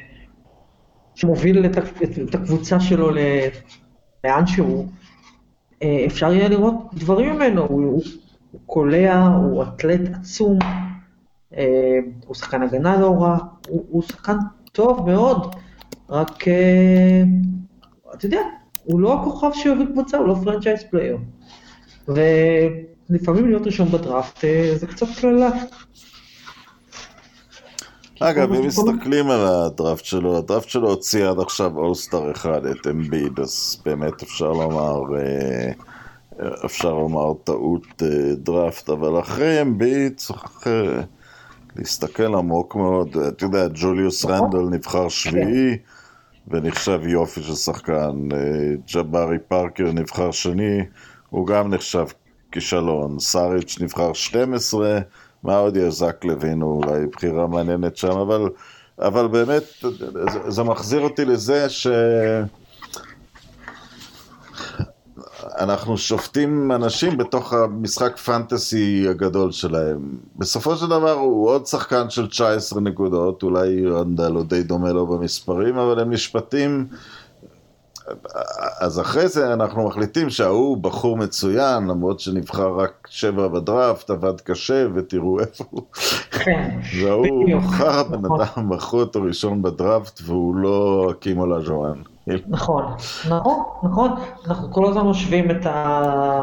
שמוביל 1.18 1.66
את 1.66 2.34
הקבוצה 2.34 2.80
שלו 2.80 3.10
לאן 4.24 4.46
שהוא, 4.46 4.88
אה, 5.82 6.04
אפשר 6.06 6.32
יהיה 6.32 6.48
לראות 6.48 6.74
דברים 6.94 7.34
ממנו, 7.34 7.66
הוא 7.66 8.02
קולע, 8.66 9.26
הוא 9.26 9.62
אתלט 9.62 10.00
עצום, 10.14 10.58
הוא 12.26 12.34
שחקן 12.34 12.62
הגנה 12.62 13.00
לא 13.00 13.10
רע, 13.10 13.38
הוא 13.68 14.02
שחקן 14.02 14.36
טוב 14.72 15.10
מאוד, 15.10 15.54
רק 16.10 16.44
אתה 18.14 18.26
יודע, 18.26 18.40
הוא 18.84 19.00
לא 19.00 19.20
הכוכב 19.20 19.50
שיוביל 19.54 19.86
קבוצה, 19.92 20.16
הוא 20.16 20.28
לא 20.28 20.34
franchise 20.44 20.84
player. 20.90 21.18
ולפעמים 22.08 23.48
להיות 23.48 23.66
ראשון 23.66 23.88
בדראפט 23.88 24.44
אה, 24.44 24.72
זה 24.74 24.86
קצת 24.86 25.06
קללה. 25.20 25.50
אגב, 28.20 28.52
אם 28.52 28.66
מסתכלים 28.66 29.30
על 29.30 29.46
הדראפט 29.46 30.04
שלו, 30.04 30.38
הדראפט 30.38 30.68
שלו 30.68 30.88
הוציא 30.88 31.28
עד 31.28 31.38
עכשיו 31.38 31.76
All-Star 31.76 32.30
אחד, 32.30 32.66
את 32.66 32.86
אמביד, 32.86 33.40
אז 33.40 33.82
באמת 33.84 34.22
אפשר 34.22 34.52
לומר, 34.52 35.02
אה, 35.18 35.72
אפשר 36.64 36.94
לומר 36.94 37.34
טעות 37.44 38.02
אה, 38.02 38.34
דראפט, 38.34 38.90
אבל 38.90 39.20
אחרי 39.20 39.62
אמביד 39.62 40.12
צריך 40.16 40.66
להסתכל 41.76 42.34
עמוק 42.34 42.76
מאוד, 42.76 43.16
אתה 43.16 43.44
יודע, 43.44 43.66
ג'וליוס 43.74 44.24
נכון. 44.24 44.38
רנדל 44.38 44.76
נבחר 44.76 45.08
שביעי. 45.08 45.76
כן. 45.76 45.98
ונחשב 46.50 47.00
יופי 47.06 47.42
של 47.42 47.54
שחקן. 47.54 48.28
אה, 48.32 48.38
ג'בארי 48.94 49.38
פארקר 49.48 49.92
נבחר 49.92 50.30
שני, 50.30 50.78
הוא 51.30 51.46
גם 51.46 51.74
נחשב 51.74 52.04
כישלון. 52.52 53.18
סאריץ' 53.18 53.76
נבחר 53.80 54.12
12, 54.12 54.98
מה 55.42 55.56
עוד 55.56 55.76
יש? 55.76 55.94
זק 55.94 56.24
לוין 56.24 56.60
הוא 56.62 56.84
אולי 56.84 57.06
בחירה 57.06 57.46
מעניינת 57.46 57.96
שם, 57.96 58.18
אבל, 58.18 58.48
אבל 58.98 59.26
באמת 59.28 59.62
זה, 59.82 60.50
זה 60.50 60.62
מחזיר 60.62 61.00
אותי 61.00 61.24
לזה 61.24 61.68
ש... 61.68 61.86
אנחנו 65.58 65.98
שופטים 65.98 66.72
אנשים 66.72 67.16
בתוך 67.16 67.52
המשחק 67.52 68.16
פנטסי 68.16 69.06
הגדול 69.10 69.52
שלהם. 69.52 69.98
בסופו 70.36 70.76
של 70.76 70.86
דבר 70.86 71.12
הוא 71.12 71.48
עוד 71.48 71.66
שחקן 71.66 72.10
של 72.10 72.26
19 72.26 72.80
נקודות, 72.80 73.42
אולי 73.42 73.86
רנדל 73.86 74.32
הוא 74.32 74.44
די 74.44 74.62
דומה 74.62 74.92
לו 74.92 75.06
במספרים, 75.06 75.78
אבל 75.78 76.00
הם 76.00 76.12
נשפטים... 76.12 76.86
אז 78.80 79.00
אחרי 79.00 79.28
זה 79.28 79.52
אנחנו 79.52 79.86
מחליטים 79.86 80.30
שההוא 80.30 80.76
בחור 80.76 81.16
מצוין, 81.16 81.86
למרות 81.86 82.20
שנבחר 82.20 82.74
רק 82.76 83.08
שבע 83.10 83.48
בדראפט, 83.48 84.10
עבד 84.10 84.40
קשה, 84.40 84.86
ותראו 84.94 85.40
איפה 85.40 85.64
הוא. 85.70 85.82
כן. 86.30 86.78
והוא 87.02 87.58
בחר 87.58 88.02
בן 88.02 88.24
אדם, 88.24 88.68
בחרו 88.70 89.00
אותו 89.00 89.22
ראשון 89.22 89.62
בדראפט, 89.62 90.20
והוא 90.24 90.56
לא 90.56 91.06
הקים 91.10 91.38
עולה 91.38 91.60
ז'ואן. 91.60 92.02
נכון, 92.48 92.84
נכון, 93.28 93.62
נכון. 93.82 94.10
אנחנו 94.46 94.72
כל 94.72 94.86
הזמן 94.86 95.02
משווים 95.02 95.50
את 95.50 95.66
ה... 95.66 96.42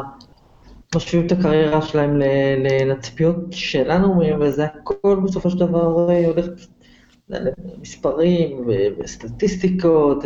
משווים 0.96 1.26
את 1.26 1.32
הקריירה 1.32 1.82
שלהם 1.82 2.20
לציפיות 2.86 3.36
שלנו, 3.50 4.22
וזה 4.40 4.64
הכל 4.64 5.20
בסופו 5.24 5.50
של 5.50 5.58
דבר 5.58 6.10
אה, 6.10 6.30
הולך 7.28 7.54
למספרים 7.78 8.68
וסטטיסטיקות 8.98 10.24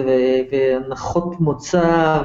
והנחות 0.53 1.41
מוצא 1.41 2.23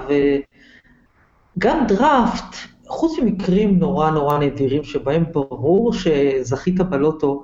גם 1.59 1.87
דראפט, 1.87 2.55
חוץ 2.87 3.19
ממקרים 3.19 3.79
נורא 3.79 4.11
נורא 4.11 4.37
נדירים 4.37 4.83
שבהם 4.83 5.23
ברור 5.31 5.93
שזכית 5.93 6.79
בלוטו, 6.79 7.43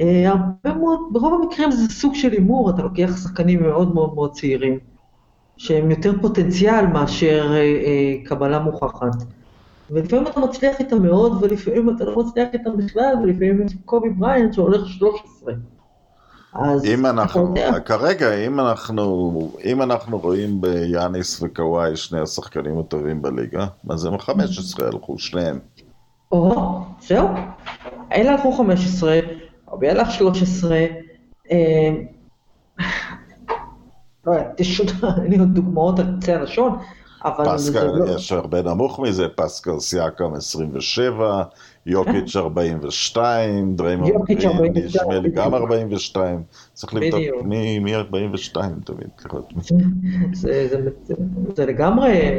אה, 0.00 0.28
הרבה 0.28 0.78
מאוד, 0.78 1.00
ברוב 1.12 1.42
המקרים 1.42 1.70
זה 1.70 1.88
סוג 1.92 2.14
של 2.14 2.32
הימור, 2.32 2.70
אתה 2.70 2.82
לוקח 2.82 3.16
שחקנים 3.22 3.62
מאוד 3.62 3.94
מאוד 3.94 4.14
מאוד 4.14 4.32
צעירים, 4.32 4.78
שהם 5.56 5.90
יותר 5.90 6.12
פוטנציאל 6.20 6.86
מאשר 6.86 7.50
אה, 7.50 7.56
אה, 7.56 8.14
קבלה 8.24 8.58
מוכחת. 8.58 9.24
ולפעמים 9.90 10.26
אתה 10.26 10.40
מצליח 10.40 10.80
איתם 10.80 11.02
מאוד, 11.02 11.42
ולפעמים 11.42 11.90
אתה 11.90 12.04
לא 12.04 12.22
מצליח 12.22 12.48
איתם 12.52 12.76
בכלל, 12.76 13.14
ולפעמים 13.22 13.62
יש 13.62 13.72
קובי 13.84 14.10
בריינט 14.10 14.52
שהולך 14.52 14.86
13. 14.86 15.54
אז 16.64 16.84
אם 16.84 17.06
אנחנו, 17.06 17.54
כרגע, 17.84 18.34
אם 18.34 18.60
אנחנו, 18.60 19.32
אם 19.64 19.82
אנחנו 19.82 20.18
רואים 20.18 20.60
ביאניס 20.60 21.42
וקוואי 21.42 21.96
שני 21.96 22.20
השחקנים 22.20 22.78
הטובים 22.78 23.22
בליגה, 23.22 23.66
אז 23.90 24.04
הם 24.04 24.18
15 24.18 24.86
הלכו, 24.86 25.18
שניהם. 25.18 25.58
או, 26.32 26.80
זהו. 27.00 27.28
אלה 28.12 28.30
הלכו 28.32 28.52
15, 28.52 29.18
אבי 29.74 29.90
הלך 29.90 30.10
13. 30.10 30.86
אה, 31.50 31.90
לא 34.26 34.32
יודע, 34.32 34.50
אין 35.22 35.30
לי 35.30 35.38
עוד 35.38 35.54
דוגמאות 35.54 35.98
על 35.98 36.16
קצה 36.20 36.34
הלשון, 36.34 36.78
אבל... 37.24 37.44
פסקל, 37.54 37.84
לא- 37.84 38.14
יש 38.14 38.32
הרבה 38.32 38.62
נמוך 38.62 39.00
מזה, 39.00 39.26
פסקל 39.36 39.78
סיאקם 39.78 40.34
27, 40.34 41.42
יוקיץ' 41.88 42.36
42, 42.36 43.76
דריימון 43.76 44.10
גרין, 44.28 44.72
נשמע 44.74 45.18
לי 45.18 45.30
גם 45.30 45.54
42, 45.54 46.42
צריך 46.72 46.94
לבדוק 46.94 47.20
מי 47.80 47.94
42 47.94 48.80
תמיד. 48.84 49.08
זה 51.56 51.66
לגמרי... 51.66 52.30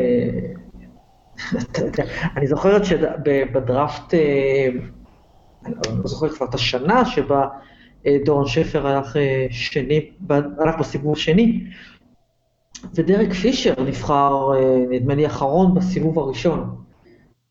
אני 2.37 2.47
זוכרת 2.47 2.85
שבדראפט, 2.85 4.13
אה, 4.13 4.67
אני 5.65 5.73
לא 5.97 6.07
זוכר 6.07 6.29
כבר 6.29 6.45
את 6.45 6.53
השנה 6.53 7.05
שבה 7.05 7.45
אה, 8.05 8.17
דורון 8.25 8.47
שפר 8.47 8.87
הלך 8.87 9.17
אה, 9.17 9.47
שני, 9.49 10.11
הלך 10.29 10.79
בסיבוב 10.79 11.13
השני, 11.13 11.63
ודרק 12.93 13.33
פישר 13.33 13.73
נבחר, 13.83 14.51
נדמה 14.89 15.15
לי, 15.15 15.27
אחרון 15.27 15.73
בסיבוב 15.73 16.19
הראשון. 16.19 16.75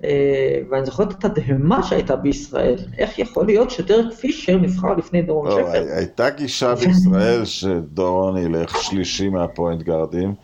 אה, 0.05 0.61
ואני 0.71 0.87
זוכרת 0.87 1.13
את 1.13 1.25
הדהמה 1.25 1.83
שהייתה 1.83 2.17
בישראל. 2.17 2.77
איך 2.99 3.19
יכול 3.19 3.47
להיות 3.47 3.71
שדרק 3.71 4.13
פישר 4.13 4.57
נבחר 4.57 4.95
לפני 4.95 5.23
דורון 5.23 5.47
לא, 5.47 5.53
שפר? 5.53 5.85
הייתה 5.97 6.31
גישה 6.31 6.75
בישראל 6.75 7.45
שדורון 7.45 8.37
ילך 8.37 8.83
שלישי 8.83 9.29
מהפוינט 9.29 9.83
גארדים. 9.83 10.35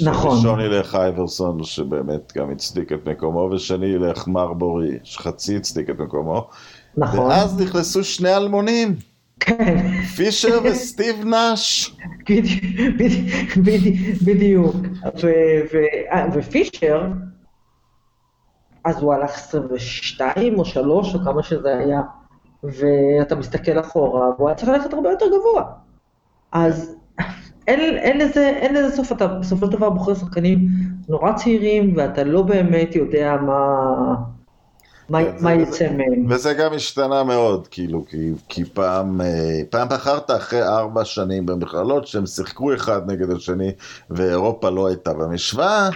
נכון. 0.00 0.36
שראשון 0.36 0.60
ילך 0.60 0.94
אייברסון, 0.94 1.64
שבאמת 1.64 2.32
גם 2.36 2.50
הצדיק 2.50 2.92
את 2.92 3.08
מקומו, 3.08 3.50
ושני 3.52 3.86
ילך 3.86 4.28
מרבורי, 4.28 4.98
שחצי 5.04 5.56
הצדיק 5.56 5.90
את 5.90 5.98
מקומו. 5.98 6.48
נכון. 6.96 7.18
ואז 7.20 7.60
נכנסו 7.60 8.04
שני 8.04 8.36
אלמונים. 8.36 8.96
כן. 9.40 9.86
פישר 10.16 10.58
וסטיב 10.64 11.24
נאש. 11.24 11.96
בדיוק. 14.24 14.76
ופישר, 16.34 17.02
אז 18.84 19.02
הוא 19.02 19.14
הלך 19.14 19.30
22 19.34 20.58
או 20.58 20.64
3 20.64 21.14
או 21.14 21.20
כמה 21.24 21.42
שזה 21.42 21.76
היה, 21.78 22.00
ואתה 22.62 23.34
מסתכל 23.34 23.80
אחורה, 23.80 24.30
והוא 24.36 24.48
היה 24.48 24.56
צריך 24.56 24.68
ללכת 24.68 24.92
הרבה 24.92 25.10
יותר 25.10 25.26
גבוה. 25.26 25.64
אז 26.52 26.96
אין, 27.66 27.80
אין, 27.96 28.18
לזה, 28.18 28.48
אין 28.48 28.74
לזה 28.74 28.96
סוף, 28.96 29.12
אתה 29.12 29.26
בסופו 29.26 29.66
של 29.66 29.72
דבר 29.72 29.90
בוחר 29.90 30.14
שחקנים 30.14 30.68
נורא 31.08 31.32
צעירים, 31.32 31.94
ואתה 31.96 32.24
לא 32.24 32.42
באמת 32.42 32.96
יודע 32.96 33.36
מה, 33.36 33.66
מה, 35.08 35.18
מה 35.40 35.54
יצא 35.54 35.88
מהם. 35.92 36.26
וזה 36.28 36.54
גם 36.54 36.72
השתנה 36.72 37.24
מאוד, 37.24 37.68
כאילו, 37.68 38.04
כי, 38.06 38.32
כי 38.48 38.64
פעם, 38.64 39.20
אה, 39.20 39.60
פעם 39.70 39.88
בחרת 39.88 40.30
אחרי 40.30 40.62
ארבע 40.62 41.04
שנים 41.04 41.46
במכללות 41.46 42.06
שהם 42.06 42.26
שיחקו 42.26 42.74
אחד 42.74 43.10
נגד 43.10 43.30
השני, 43.30 43.72
ואירופה 44.10 44.70
לא 44.70 44.86
הייתה 44.86 45.14
במשוואה. 45.14 45.88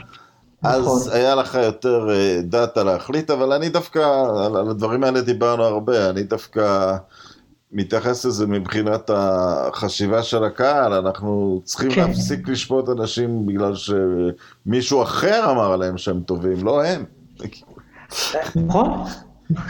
אז 0.64 0.82
נכון. 0.82 1.12
היה 1.12 1.34
לך 1.34 1.54
יותר 1.54 2.10
אה, 2.10 2.40
דאטה 2.42 2.84
להחליט, 2.84 3.30
אבל 3.30 3.52
אני 3.52 3.68
דווקא, 3.68 4.24
על 4.56 4.70
הדברים 4.70 5.04
האלה 5.04 5.20
דיברנו 5.20 5.62
הרבה, 5.62 6.10
אני 6.10 6.22
דווקא 6.22 6.96
מתייחס 7.72 8.24
לזה 8.24 8.46
מבחינת 8.46 9.10
החשיבה 9.14 10.22
של 10.22 10.44
הקהל, 10.44 10.92
אנחנו 10.92 11.60
צריכים 11.64 11.90
כן. 11.90 12.00
להפסיק 12.08 12.48
לשפוט 12.48 12.88
אנשים 12.88 13.46
בגלל 13.46 13.72
שמישהו 13.74 15.02
אחר 15.02 15.50
אמר 15.50 15.72
עליהם 15.72 15.98
שהם 15.98 16.20
טובים, 16.20 16.64
לא 16.64 16.84
הם. 16.84 17.04
נכון, 18.54 18.90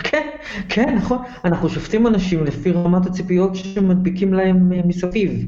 כן, 0.03 0.29
כן, 0.69 0.95
נכון. 0.97 1.19
אנחנו 1.45 1.69
שופטים 1.69 2.07
אנשים 2.07 2.45
לפי 2.45 2.73
רמת 2.73 3.07
הציפיות 3.07 3.55
שמדביקים 3.55 4.35
להם 4.35 4.73
אה, 4.73 4.81
מסביב. 4.85 5.47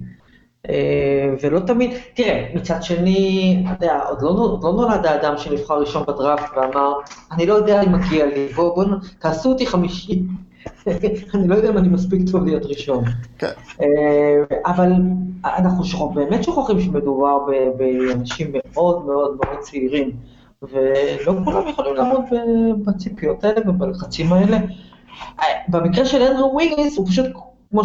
אה, 0.68 1.34
ולא 1.42 1.60
תמיד, 1.60 1.90
תראה, 2.14 2.46
מצד 2.54 2.82
שני, 2.82 3.62
אתה 3.66 3.84
יודע, 3.84 4.00
עוד 4.08 4.22
לא, 4.22 4.28
עוד 4.28 4.64
לא 4.64 4.72
נולד 4.72 5.06
האדם 5.06 5.38
שנבחר 5.38 5.80
ראשון 5.80 6.02
בדראפט 6.02 6.56
ואמר, 6.56 6.92
אני 7.32 7.46
לא 7.46 7.54
יודע 7.54 7.82
אם 7.82 7.92
מגיע 7.92 8.26
לי, 8.26 8.48
בואו, 8.48 8.74
בואו, 8.74 8.86
תעשו 9.18 9.48
אותי 9.48 9.66
חמישי, 9.66 10.22
אני 11.34 11.48
לא 11.48 11.54
יודע 11.54 11.70
אם 11.70 11.78
אני 11.78 11.88
מספיק 11.88 12.20
טוב 12.30 12.44
להיות 12.44 12.66
ראשון. 12.66 13.04
כן. 13.38 13.50
אה, 13.82 14.56
אבל 14.66 14.92
אנחנו 15.44 15.84
שוכח, 15.84 16.14
באמת 16.14 16.44
שוכחים 16.44 16.80
שמדובר 16.80 17.38
באנשים 17.76 18.52
מאוד 18.52 19.06
מאוד 19.06 19.36
מאוד 19.44 19.58
צעירים, 19.60 20.10
ולא 20.62 21.32
כולם 21.44 21.68
יכולים 21.68 21.94
לעמוד 21.94 22.24
בציפיות 22.84 23.44
האלה 23.44 23.70
ובלחצים 23.70 24.32
האלה. 24.32 24.56
אה, 25.40 25.44
במקרה 25.68 26.04
של 26.04 26.22
אנדרו 26.22 26.54
וויגינס, 26.54 26.98
הוא 26.98 27.06
פשוט, 27.06 27.26
כמו. 27.70 27.82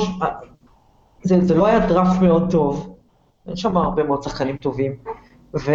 זה, 1.23 1.41
זה 1.41 1.55
לא 1.55 1.67
היה 1.67 1.87
דראפט 1.87 2.21
מאוד 2.21 2.51
טוב, 2.51 2.95
אין 3.47 3.55
שם 3.55 3.77
הרבה 3.77 4.03
מאוד 4.03 4.23
שחקנים 4.23 4.57
טובים, 4.57 4.95
ו... 5.53 5.71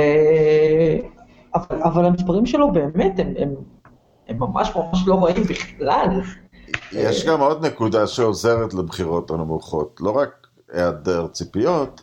אבל, 1.54 1.82
אבל 1.82 2.04
המספרים 2.04 2.46
שלו 2.46 2.72
באמת, 2.72 3.18
הם, 3.18 3.34
הם, 3.38 3.54
הם 4.28 4.38
ממש 4.38 4.72
ממש 4.76 5.06
לא 5.06 5.24
רעים 5.24 5.42
בכלל. 5.42 6.20
יש 6.92 7.26
גם 7.26 7.40
עוד 7.40 7.66
נקודה 7.66 8.06
שעוזרת 8.06 8.74
לבחירות 8.74 9.30
הנמוכות, 9.30 10.00
לא 10.00 10.10
רק 10.10 10.46
היעדר 10.72 11.26
ציפיות, 11.26 12.02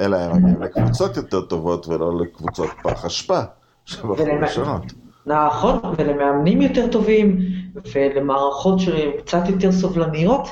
אלא 0.00 0.16
הם 0.16 0.36
מגיעים 0.36 0.62
לקבוצות 0.62 1.16
יותר 1.16 1.40
טובות 1.40 1.88
ולא 1.88 2.20
לקבוצות 2.20 2.70
פח 2.82 3.04
אשפה 3.04 3.40
שבחרו 3.84 4.38
לשנות. 4.42 4.82
נכון, 5.26 5.78
ולמאמנים 5.96 6.62
יותר 6.62 6.86
טובים, 6.86 7.38
ולמערכות 7.94 8.80
שהן 8.80 9.10
קצת 9.24 9.48
יותר 9.48 9.72
סובלניות. 9.72 10.48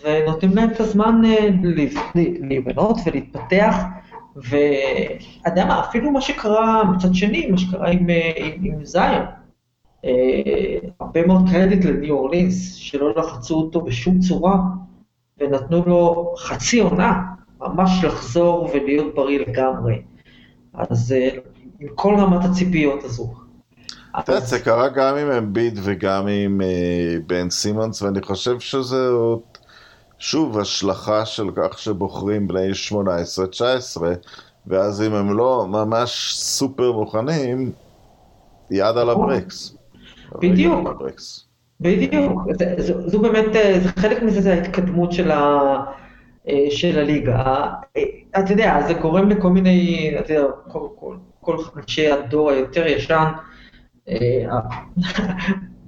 ונותנים 0.00 0.56
להם 0.56 0.70
את 0.70 0.80
הזמן 0.80 1.22
אה, 1.24 1.48
להיבנות 2.40 2.96
ולהתפתח, 3.06 3.76
ואתה 4.36 5.48
יודע 5.50 5.64
מה, 5.64 5.80
אפילו 5.80 6.10
מה 6.10 6.20
שקרה 6.20 6.84
מצד 6.84 7.14
שני, 7.14 7.46
מה 7.46 7.58
שקרה 7.58 7.88
עם, 7.90 8.10
אה, 8.10 8.32
עם, 8.36 8.64
עם 8.64 8.84
זיון, 8.84 9.24
אה, 10.04 10.88
הרבה 11.00 11.26
מאוד 11.26 11.42
קרדיט 11.52 11.84
לניו 11.84 12.14
אורלינס, 12.14 12.74
שלא 12.74 13.14
לחצו 13.16 13.54
אותו 13.54 13.80
בשום 13.80 14.18
צורה, 14.20 14.56
ונתנו 15.40 15.82
לו 15.86 16.34
חצי 16.38 16.80
עונה, 16.80 17.22
ממש 17.60 18.04
לחזור 18.04 18.70
ולהיות 18.74 19.14
בריא 19.14 19.38
לגמרי. 19.38 20.02
אז 20.74 21.14
עם 21.80 21.88
כל 21.94 22.14
רמת 22.18 22.44
הציפיות 22.44 23.04
הזו. 23.04 23.34
אתה 24.18 24.32
יודע, 24.32 24.44
זה 24.44 24.58
קרה 24.58 24.88
גם 24.88 25.16
עם 25.16 25.30
אמביד 25.30 25.78
וגם 25.82 26.26
עם 26.26 26.60
בן 27.26 27.50
סימונס, 27.50 28.02
ואני 28.02 28.22
חושב 28.22 28.60
שזה 28.60 29.08
עוד 29.08 29.51
שוב, 30.22 30.58
השלכה 30.58 31.26
של 31.26 31.46
כך 31.54 31.78
שבוחרים 31.78 32.48
בני 32.48 32.70
18-19, 33.98 34.02
ואז 34.66 35.02
אם 35.02 35.14
הם 35.14 35.36
לא 35.36 35.66
ממש 35.68 36.34
סופר 36.34 36.92
מוכנים, 36.92 37.72
יד 38.70 38.96
על 38.96 39.10
נכון. 39.10 39.30
הברקס. 39.30 39.76
בדיוק. 40.40 40.88
בדיוק. 41.80 42.42
זו 43.06 43.18
באמת, 43.18 43.56
אה, 43.56 43.80
זה 43.82 43.88
חלק 43.88 44.22
מזה 44.22 44.40
זה 44.40 44.52
ההתקדמות 44.54 45.12
של, 45.12 45.30
ה, 45.30 45.76
אה, 46.48 46.66
של 46.70 46.98
הליגה. 46.98 47.66
אה, 47.96 48.02
אתה 48.38 48.52
יודע, 48.52 48.80
זה 48.86 48.94
גורם 48.94 49.28
לכל 49.28 49.48
מיני, 49.48 50.12
אתה 50.20 50.32
יודע, 50.32 50.46
כל, 50.68 50.86
כל, 50.96 51.16
כל 51.40 51.56
אנשי 51.76 52.10
הדור 52.10 52.50
היותר 52.50 52.86
ישן, 52.86 53.32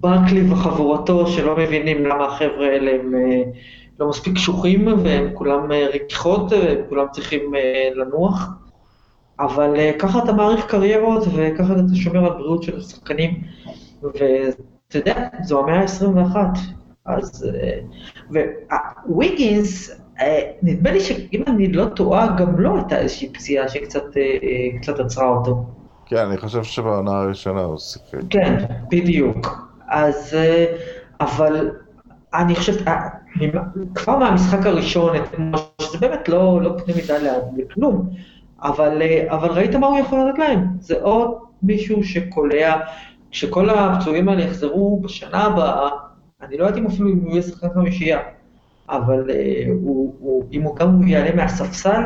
ברקלי 0.01 0.53
וחבורתו, 0.53 1.27
שלא 1.27 1.57
מבינים 1.57 2.07
למה 2.07 2.27
החבר'ה 2.27 2.67
האלה 2.67 2.91
הם... 2.91 3.15
לא 4.01 4.09
מספיק 4.09 4.35
קשוחים 4.35 4.87
והם 5.05 5.31
כולם 5.35 5.73
אה, 5.73 5.87
רכיחות 5.95 6.53
וכולם 6.53 7.07
צריכים 7.13 7.55
אה, 7.55 7.89
לנוח. 7.95 8.49
אבל 9.41 9.77
אה, 9.77 9.93
ככה 9.99 10.19
אתה 10.25 10.33
מעריך 10.33 10.67
קריירות 10.67 11.23
וככה 11.35 11.73
אתה 11.73 11.95
שומר 11.95 12.25
על 12.25 12.39
בריאות 12.39 12.63
של 12.63 12.79
השחקנים. 12.79 13.43
ואתה 14.03 14.99
יודע, 14.99 15.29
זו 15.43 15.61
המאה 15.61 15.81
ה-21. 15.81 16.37
אז... 17.07 17.51
וויגינס, 19.07 20.01
נדמה 20.63 20.93
לי 20.93 21.01
שאם 21.01 21.43
אני 21.47 21.73
לא 21.73 21.85
טועה, 21.85 22.37
גם 22.37 22.61
לא 22.61 22.77
הייתה 22.77 22.99
איזושהי 22.99 23.33
פציעה 23.33 23.69
שקצת 23.69 25.01
עצרה 25.01 25.29
אותו. 25.29 25.65
כן, 26.07 26.17
אני 26.17 26.37
חושב 26.37 26.63
שבעונה 26.63 27.21
הראשונה 27.21 27.61
הוא 27.61 27.79
שיחק. 27.79 28.19
כן, 28.31 28.65
בדיוק. 28.91 29.69
אז, 29.89 30.35
אה, 30.35 30.77
אבל 31.21 31.71
אני 32.35 32.55
חושבת, 32.55 32.89
אה, 32.89 33.09
כבר 33.95 34.19
מהמשחק 34.19 34.67
הראשון, 34.67 35.17
שזה 35.81 35.99
באמת 35.99 36.29
לא, 36.29 36.63
לא 36.63 36.77
קנה 36.85 36.95
מידה 36.97 37.15
לכלום, 37.57 38.11
אבל, 38.63 39.03
אה, 39.03 39.25
אבל 39.29 39.49
ראית 39.49 39.75
מה 39.75 39.87
הוא 39.87 39.99
יכול 39.99 40.29
לתת 40.29 40.39
להם. 40.39 40.67
זה 40.81 41.03
עוד 41.03 41.35
מישהו 41.63 42.05
שקולע, 42.05 42.77
כשכל 43.31 43.71
הפצועים 43.71 44.29
האלה 44.29 44.43
יחזרו 44.43 45.01
בשנה 45.01 45.45
הבאה, 45.45 45.89
אני 46.43 46.59
לא 46.59 46.65
יודעת 46.65 46.79
אם 46.79 46.87
אפילו 46.87 47.09
אם 47.11 47.19
הוא 47.19 47.31
יהיה 47.31 47.43
שחקן 47.43 47.69
חמישייה, 47.75 48.19
אבל 48.89 49.31
הוא, 49.69 50.15
הוא, 50.19 50.45
אם 50.53 50.63
הוא 50.63 50.77
גם 50.77 51.09
יעלה 51.09 51.35
מהספסל, 51.37 52.03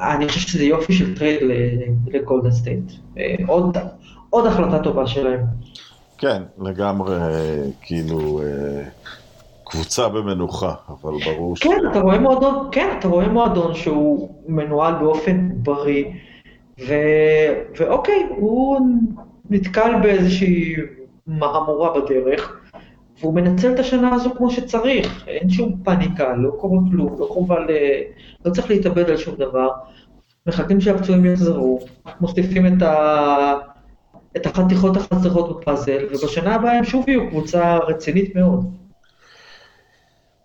אני 0.00 0.28
חושב 0.28 0.40
שזה 0.40 0.64
יופי 0.64 0.92
של 0.92 1.16
trade 1.18 1.40
לגולדן 2.06 2.50
סטייט. 2.50 2.92
עוד, 3.46 3.76
עוד 4.30 4.46
החלטה 4.46 4.78
טובה 4.78 5.06
שלהם. 5.06 5.40
כן, 6.18 6.42
לגמרי, 6.58 7.18
כאילו, 7.82 8.40
קבוצה 9.64 10.08
במנוחה, 10.08 10.74
אבל 10.88 11.12
ברור 11.24 11.56
ש... 11.56 11.62
כן, 11.62 11.78
אתה 11.90 12.00
רואה 12.00 12.18
מועדון, 12.18 12.68
כן, 12.72 12.96
אתה 12.98 13.08
רואה 13.08 13.28
מועדון 13.28 13.74
שהוא 13.74 14.30
מנוהל 14.48 14.94
באופן 14.94 15.48
בריא, 15.54 16.04
ו... 16.88 16.94
ואוקיי, 17.78 18.26
הוא 18.36 18.80
נתקל 19.50 19.92
באיזושהי 20.02 20.74
מהמורה 21.26 22.00
בדרך, 22.00 22.60
והוא 23.20 23.34
מנצל 23.34 23.74
את 23.74 23.78
השנה 23.78 24.14
הזו 24.14 24.30
כמו 24.36 24.50
שצריך, 24.50 25.24
אין 25.26 25.50
שום 25.50 25.76
פאניקה, 25.84 26.34
לא 26.36 26.50
קורה 26.50 26.78
כלום, 26.90 27.16
לא 27.18 27.26
חובה 27.30 27.58
ל... 27.58 27.70
לא 28.44 28.50
צריך 28.50 28.70
להתאבד 28.70 29.10
על 29.10 29.16
שום 29.16 29.34
דבר. 29.34 29.68
מחכים 30.46 30.80
שהפצועים 30.80 31.24
יחזרו, 31.24 31.80
מוסיפים 32.20 32.66
את, 32.66 32.82
ה... 32.82 33.54
את 34.36 34.46
החתיכות 34.46 34.96
החסרות 34.96 35.60
בפאזל, 35.60 36.06
ובשנה 36.10 36.54
הבאה 36.54 36.72
הם 36.72 36.84
שוב 36.84 37.08
יהיו 37.08 37.30
קבוצה 37.30 37.76
רצינית 37.76 38.36
מאוד. 38.36 38.64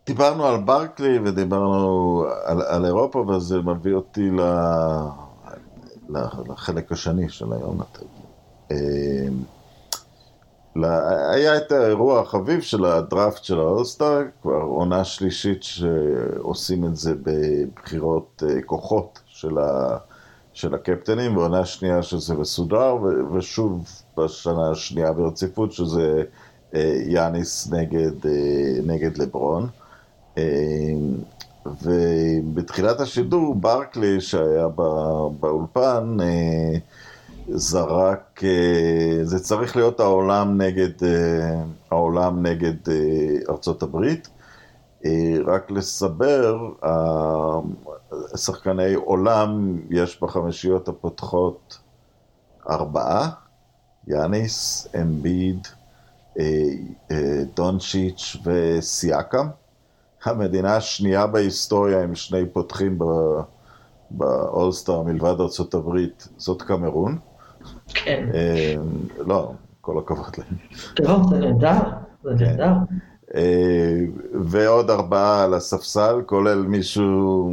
דיברנו 0.06 0.46
על 0.46 0.58
ברקלי 0.58 1.20
ודיברנו 1.20 2.26
על, 2.44 2.62
על 2.62 2.86
אירופה, 2.86 3.20
וזה 3.20 3.58
מביא 3.58 3.94
אותי 3.94 4.32
ל... 4.32 4.42
לחלק 6.50 6.92
השני 6.92 7.30
של 7.30 7.46
היונתן. 7.54 8.06
היה 11.34 11.58
את 11.58 11.72
האירוע 11.72 12.22
החביב 12.22 12.62
של 12.62 12.86
הדראפט 12.86 13.44
של 13.44 13.60
האולסטאר, 13.60 14.22
כבר 14.42 14.62
עונה 14.62 15.04
שלישית 15.04 15.64
שעושים 15.64 16.86
את 16.86 16.96
זה 16.96 17.14
בבחירות 17.24 18.44
אה, 18.50 18.62
כוחות 18.62 19.20
של, 19.26 19.58
ה, 19.58 19.98
של 20.54 20.76
הקפטנים, 20.76 21.38
ועונה 21.38 21.66
שנייה 21.66 22.04
שזה 22.04 22.34
מסודר, 22.34 22.98
ושוב 23.34 23.86
בשנה 24.18 24.72
השנייה 24.72 25.14
ברציפות 25.14 25.72
שזה 25.72 26.24
אה, 26.76 27.02
יאניס 27.06 27.72
נגד, 27.72 28.26
אה, 28.26 28.80
נגד 28.86 29.18
לברון. 29.18 29.68
ובתחילת 31.84 33.00
השידור 33.00 33.56
ברקלי 33.56 34.22
שהיה 34.22 34.68
באולפן 35.40 36.18
זרק, 37.50 38.42
אה, 38.44 39.20
זה 39.24 39.40
צריך 39.40 39.76
להיות 39.76 40.00
העולם 40.00 40.62
נגד, 40.62 41.04
אה, 41.04 41.62
העולם 41.92 42.46
נגד 42.46 42.90
אה, 42.90 42.96
ארצות 43.50 43.84
הברית. 43.84 44.30
רק 45.46 45.72
לסבר, 45.72 46.70
שחקני 48.36 48.94
עולם 48.94 49.80
יש 49.90 50.22
בחמישיות 50.22 50.88
הפותחות 50.88 51.78
ארבעה, 52.70 53.30
יאניס, 54.08 54.88
אמביד, 55.02 55.68
דונצ'יץ' 57.56 58.38
וסיאקם. 58.44 59.48
המדינה 60.24 60.76
השנייה 60.76 61.28
בהיסטוריה 61.28 62.04
עם 62.04 62.16
שני 62.16 62.46
פותחים 62.54 63.00
באולסטאר 64.12 65.02
מלבד 65.02 65.36
ארה"ב 65.40 65.98
זאת 66.38 66.62
קמרון. 66.62 67.18
כן. 67.88 68.30
לא, 69.18 69.52
כל 69.82 70.00
הכבוד 70.00 70.36
להם. 70.38 70.58
טוב, 70.96 71.30
זה 71.30 71.40
נהדר, 71.40 71.80
זה 72.24 72.30
כן. 72.40 72.46
נהדר. 72.46 72.74
אה, 73.36 73.42
ועוד 74.34 74.90
ארבעה 74.90 75.44
על 75.44 75.54
הספסל, 75.54 76.22
כולל 76.26 76.62
מישהו... 76.68 77.52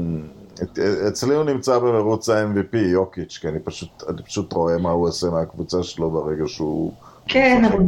אצלי 1.09 1.35
הוא 1.35 1.45
נמצא 1.45 1.79
במרוץ 1.79 2.29
ה-MVP, 2.29 2.77
יוקיץ', 2.77 3.39
כי 3.41 3.49
אני 3.49 3.59
פשוט, 3.59 4.05
אני 4.09 4.23
פשוט 4.23 4.53
רואה 4.53 4.79
מה 4.79 4.91
הוא 4.91 5.09
עושה 5.09 5.31
מהקבוצה 5.31 5.83
שלו 5.83 6.11
ברגע 6.11 6.45
שהוא... 6.47 6.93
כן, 7.29 7.63
אבל. 7.65 7.79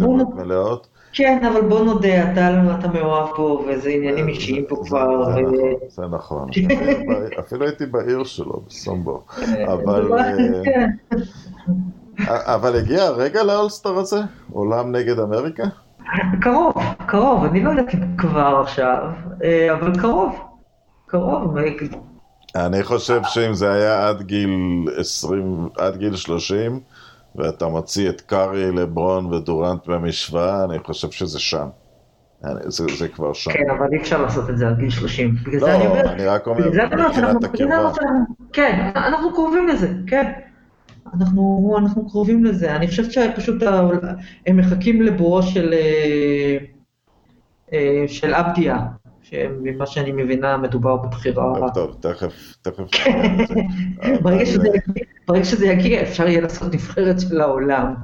כן, 1.12 1.44
אבל 1.44 1.60
בוא 1.60 1.84
נודה, 1.84 2.32
אתה, 2.32 2.50
אתה 2.78 2.88
מאוהב 2.88 3.28
פה, 3.36 3.64
וזה 3.68 3.88
עניינים 3.88 4.28
אה, 4.28 4.30
אישיים 4.30 4.64
פה 4.68 4.82
כבר. 4.86 5.36
זה 5.88 6.02
נכון, 6.10 6.48
אפילו 7.40 7.66
הייתי 7.66 7.86
בעיר 7.86 8.24
שלו, 8.24 8.62
בסומבו. 8.68 9.22
אה, 9.38 9.72
אבל... 9.72 10.08
אבל 12.28 12.76
הגיע 12.76 13.02
הרגע 13.02 13.42
לאולסטר 13.42 13.98
הזה? 13.98 14.20
עולם 14.52 14.96
נגד 14.96 15.18
אמריקה? 15.18 15.64
קרוב, 16.40 16.74
קרוב, 17.06 17.44
אני 17.44 17.62
לא 17.62 17.70
יודעת 17.70 17.94
אם 17.94 18.16
כבר 18.16 18.60
עכשיו, 18.62 18.98
אה, 19.44 19.72
אבל 19.72 20.00
קרוב, 20.00 20.38
קרוב. 21.06 21.56
אני 22.54 22.82
חושב 22.82 23.20
שאם 23.24 23.54
זה 23.54 23.72
היה 23.72 24.08
עד 24.08 24.22
גיל 24.22 24.50
20, 24.96 25.68
עד 25.78 25.96
גיל 25.96 26.16
30, 26.16 26.80
ואתה 27.36 27.66
מוציא 27.66 28.08
את 28.08 28.20
קארי, 28.20 28.72
לברון 28.72 29.26
ודורנט 29.26 29.86
מהמשוואה, 29.86 30.64
אני 30.64 30.78
חושב 30.78 31.10
שזה 31.10 31.38
שם. 31.38 31.68
זה, 32.64 32.84
זה 32.98 33.08
כבר 33.08 33.32
שם. 33.32 33.50
כן, 33.52 33.70
אבל 33.78 33.86
אי 33.92 33.98
אפשר 33.98 34.22
לעשות 34.22 34.50
את 34.50 34.58
זה 34.58 34.68
עד 34.68 34.78
גיל 34.78 34.90
30. 34.90 35.34
לא, 35.60 35.74
אני, 35.74 35.86
אומר, 35.86 36.12
אני 36.12 36.26
רק 36.26 36.46
אומר, 36.46 36.68
מבחינת 36.68 36.92
הקרבה. 37.44 37.90
כן, 38.52 38.90
אנחנו 38.96 39.34
קרובים 39.34 39.68
לזה, 39.68 39.88
כן. 40.06 40.32
אנחנו, 41.14 41.74
אנחנו 41.78 42.08
קרובים 42.08 42.44
לזה. 42.44 42.76
אני 42.76 42.88
חושבת 42.88 43.12
שפשוט 43.12 43.62
הם 44.46 44.56
מחכים 44.56 45.02
לבואו 45.02 45.42
של, 45.42 45.72
אה, 45.72 46.56
אה, 47.72 48.04
של 48.08 48.34
אבדיה, 48.34 48.86
שממה 49.22 49.86
שאני 49.86 50.12
מבינה 50.12 50.56
מדובר 50.56 50.96
בבחירה... 50.96 51.52
טוב, 51.74 51.96
תכף, 52.00 52.54
תכף. 52.62 52.84
ברגע 55.26 55.44
שזה 55.44 55.66
יגיע 55.66 56.02
אפשר 56.02 56.28
יהיה 56.28 56.40
לעשות 56.40 56.74
נבחרת 56.74 57.20
של 57.20 57.40
העולם, 57.40 57.94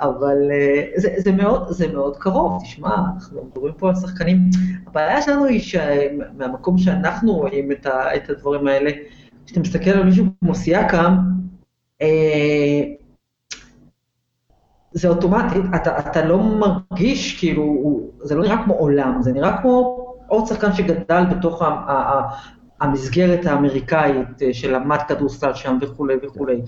אבל 0.00 0.36
אה, 0.50 0.84
זה, 0.96 1.14
זה, 1.16 1.32
מאוד, 1.32 1.70
זה 1.70 1.92
מאוד 1.92 2.16
קרוב, 2.16 2.62
תשמע, 2.62 2.94
אנחנו 3.14 3.44
מדברים 3.44 3.74
פה 3.78 3.88
על 3.88 3.94
שחקנים, 3.94 4.38
הבעיה 4.86 5.22
שלנו 5.22 5.44
היא 5.44 5.60
שמהמקום 5.60 6.78
שאנחנו 6.78 7.32
רואים 7.32 7.72
את, 7.72 7.86
ה, 7.86 8.16
את 8.16 8.30
הדברים 8.30 8.66
האלה, 8.66 8.90
כשאתה 9.46 9.60
מסתכל 9.60 9.90
על 9.90 10.04
מישהו 10.04 10.26
כמו 10.40 10.54
סייקם, 10.54 11.16
זה 14.92 15.08
אוטומטי, 15.08 15.58
אתה, 15.76 15.98
אתה 15.98 16.24
לא 16.24 16.38
מרגיש 16.42 17.38
כאילו, 17.38 18.00
זה 18.20 18.34
לא 18.34 18.42
נראה 18.42 18.64
כמו 18.64 18.74
עולם, 18.74 19.22
זה 19.22 19.32
נראה 19.32 19.62
כמו 19.62 20.06
עוד 20.28 20.46
שחקן 20.46 20.72
שגדל 20.72 21.24
בתוך 21.30 21.62
ה, 21.62 21.66
ה, 21.66 21.92
ה, 21.92 22.22
המסגרת 22.80 23.46
האמריקאית 23.46 24.42
אה, 24.42 24.54
שלמד 24.54 24.98
כדורסל 25.08 25.54
שם 25.54 25.78
וכולי 25.80 26.14
וכולי. 26.22 26.60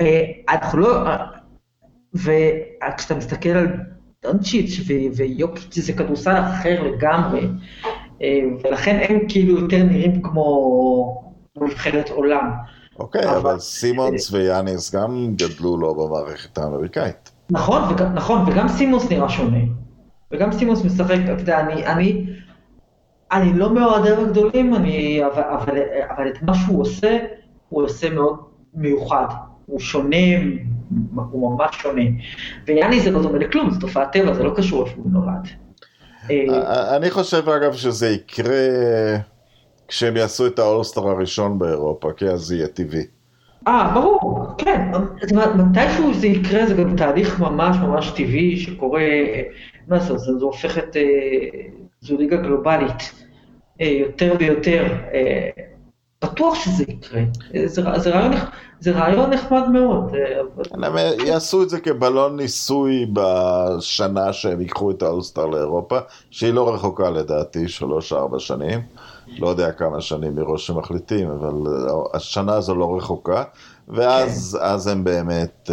אה, 0.00 0.22
אנחנו 0.48 0.78
לא, 0.78 1.04
וכשאתה 2.14 3.14
מסתכל 3.14 3.48
על 3.48 3.66
דונצ'יץ' 4.22 4.80
ויוקיץ' 5.16 5.78
זה 5.78 5.92
כדורסל 5.92 6.36
אחר 6.36 6.82
לגמרי, 6.82 7.48
ולכן 8.64 9.06
הם 9.08 9.18
כאילו 9.28 9.58
יותר 9.58 9.82
נראים 9.82 10.22
כמו 10.22 11.32
נבחרת 11.60 12.10
עולם. 12.10 12.50
אוקיי, 13.02 13.28
אבל, 13.28 13.36
אבל 13.36 13.58
סימונס 13.58 14.32
ויאניס 14.32 14.94
גם 14.94 15.34
גדלו 15.36 15.78
לא 15.78 15.94
במערכת 15.94 16.58
האמריקאית. 16.58 17.30
נכון, 17.50 17.82
וגם, 17.90 18.14
נכון, 18.14 18.48
וגם 18.48 18.68
סימונס 18.68 19.10
נראה 19.10 19.28
שונה. 19.28 19.58
וגם 20.32 20.52
סימונס 20.52 20.84
משחק, 20.84 21.16
אתה 21.24 21.42
יודע, 21.42 21.60
אני, 21.60 21.86
אני, 21.86 22.26
אני 23.32 23.52
לא 23.58 23.74
מאוהדיו 23.74 24.20
הגדולים, 24.20 24.74
אני, 24.74 25.22
אבל, 25.24 25.42
אבל, 25.42 25.78
אבל 26.16 26.28
את 26.28 26.42
מה 26.42 26.54
שהוא 26.54 26.80
עושה, 26.80 27.18
הוא 27.68 27.84
עושה 27.84 28.10
מאוד 28.10 28.36
מיוחד. 28.74 29.26
הוא 29.66 29.80
שונה, 29.80 30.16
הוא 31.30 31.56
ממש 31.56 31.76
שונה. 31.82 32.02
ויאני 32.66 33.00
זה 33.00 33.10
לא 33.10 33.22
דומה 33.22 33.38
לכלום, 33.38 33.70
זה 33.70 33.80
תופעת 33.80 34.12
טבע, 34.12 34.34
זה 34.34 34.42
לא 34.42 34.52
קשור 34.56 34.86
איפה 34.86 34.96
הוא 34.96 35.12
נולד. 35.12 35.48
אני 36.96 37.10
חושב 37.10 37.48
אגב 37.48 37.72
שזה 37.72 38.08
יקרה 38.08 38.68
כשהם 39.92 40.16
יעשו 40.16 40.46
את 40.46 40.58
האולסטר 40.58 41.08
הראשון 41.08 41.58
באירופה, 41.58 42.12
כי 42.16 42.28
אז 42.28 42.40
זה 42.40 42.56
יהיה 42.56 42.66
טבעי. 42.66 43.04
אה, 43.68 43.90
ברור, 43.94 44.46
כן. 44.58 44.90
מתישהו 45.56 46.14
זה 46.14 46.26
יקרה, 46.26 46.66
זה 46.66 46.74
גם 46.74 46.96
תהליך 46.96 47.40
ממש 47.40 47.76
ממש 47.76 48.10
טבעי 48.10 48.56
שקורה, 48.56 49.02
מה 49.88 49.98
זה, 49.98 50.18
זה 50.18 50.30
הופך 50.44 50.78
את, 50.78 50.96
אה, 50.96 51.02
זו 52.00 52.16
ליגה 52.16 52.36
גלובלית 52.36 53.12
אה, 53.80 53.86
יותר 53.86 54.34
ויותר. 54.38 54.84
אה, 55.14 55.48
בטוח 56.24 56.54
שזה 56.54 56.84
יקרה. 56.88 57.20
זה, 57.66 57.82
זה, 57.96 58.10
רעיון, 58.10 58.32
זה 58.80 58.92
רעיון 58.92 59.30
נחמד 59.30 59.68
מאוד. 59.72 60.12
הם 60.72 60.96
יעשו 61.26 61.62
את 61.62 61.70
זה 61.70 61.80
כבלון 61.80 62.36
ניסוי 62.36 63.06
בשנה 63.12 64.32
שהם 64.32 64.60
ייקחו 64.60 64.90
את 64.90 65.02
האולסטר 65.02 65.46
לאירופה, 65.46 65.98
שהיא 66.30 66.52
לא 66.52 66.74
רחוקה 66.74 67.10
לדעתי, 67.10 67.68
שלוש-ארבע 67.68 68.38
שנים. 68.38 68.80
לא 69.38 69.48
יודע 69.48 69.72
כמה 69.72 70.00
שנים 70.00 70.34
מראש 70.34 70.66
שמחליטים, 70.66 71.30
אבל 71.30 71.52
השנה 72.14 72.54
הזו 72.54 72.74
לא 72.74 72.96
רחוקה. 72.96 73.42
ואז 73.88 74.58
כן. 74.60 74.66
אז 74.66 74.86
הם 74.86 75.04
באמת, 75.04 75.70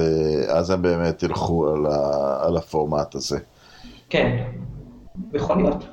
אז 0.47 0.69
הם 0.69 0.81
באמת 0.81 1.23
ילכו 1.23 1.67
על, 1.67 1.85
ה, 1.85 2.37
על 2.47 2.57
הפורמט 2.57 3.15
הזה. 3.15 3.39
כן, 4.09 4.43
יכול 5.33 5.57
להיות. 5.57 5.85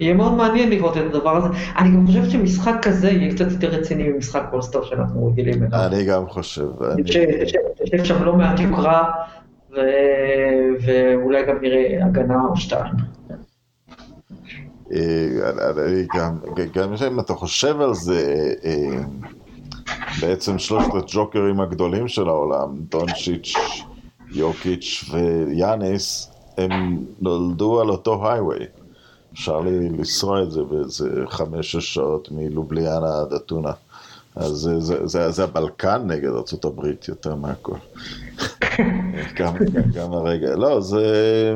יהיה 0.00 0.14
מאוד 0.14 0.32
מעניין 0.32 0.70
לראות 0.70 0.96
את 0.96 1.02
הדבר 1.14 1.36
הזה. 1.36 1.48
אני 1.78 1.96
גם 1.96 2.06
חושבת 2.06 2.30
שמשחק 2.30 2.74
כזה 2.82 3.10
יהיה 3.10 3.34
קצת 3.34 3.50
יותר 3.50 3.68
רציני 3.68 4.08
ממשחק 4.08 4.42
אולסטאר 4.50 4.84
שאנחנו 4.84 5.26
רגילים 5.26 5.62
אליו. 5.62 5.86
אני 5.86 6.04
גם 6.04 6.28
חושב. 6.28 6.68
יש 7.92 8.08
שם 8.08 8.24
לא 8.24 8.32
מעט 8.32 8.60
יוקרה, 8.60 9.10
ואולי 10.80 11.46
גם 11.48 11.56
נראה 11.62 12.04
הגנה 12.04 12.44
או 12.50 12.56
שתיים. 12.56 13.19
אה, 14.92 16.02
גם 16.74 16.92
אם 17.06 17.20
אתה 17.20 17.34
חושב 17.34 17.80
על 17.80 17.94
זה, 17.94 18.52
אה, 18.64 19.02
בעצם 20.20 20.58
שלושת 20.58 20.94
הג'וקרים 20.94 21.60
הגדולים 21.60 22.08
של 22.08 22.28
העולם, 22.28 22.76
דונצ'יץ', 22.88 23.54
יוקיץ' 24.30 25.04
ויאניס, 25.12 26.30
הם 26.58 27.04
נולדו 27.20 27.80
על 27.80 27.88
אותו 27.88 28.30
הייווי. 28.30 28.58
אפשר 29.32 29.60
לי 29.60 29.88
לנסוע 29.88 30.42
את 30.42 30.50
זה 30.50 30.62
באיזה 30.62 31.08
חמש-שש 31.28 31.94
שעות 31.94 32.28
מלובליאנה 32.32 33.20
עד 33.20 33.32
אתונה. 33.32 33.72
אז 34.36 34.50
זה, 34.50 34.80
זה, 34.80 35.06
זה, 35.06 35.30
זה 35.30 35.44
הבלקן 35.44 36.02
נגד 36.06 36.28
ארה"ב 36.28 36.84
יותר 37.08 37.34
מהכל. 37.34 37.76
גם, 39.36 39.54
גם 39.94 40.12
הרגע. 40.12 40.56
לא, 40.56 40.80
זה... 40.80 41.54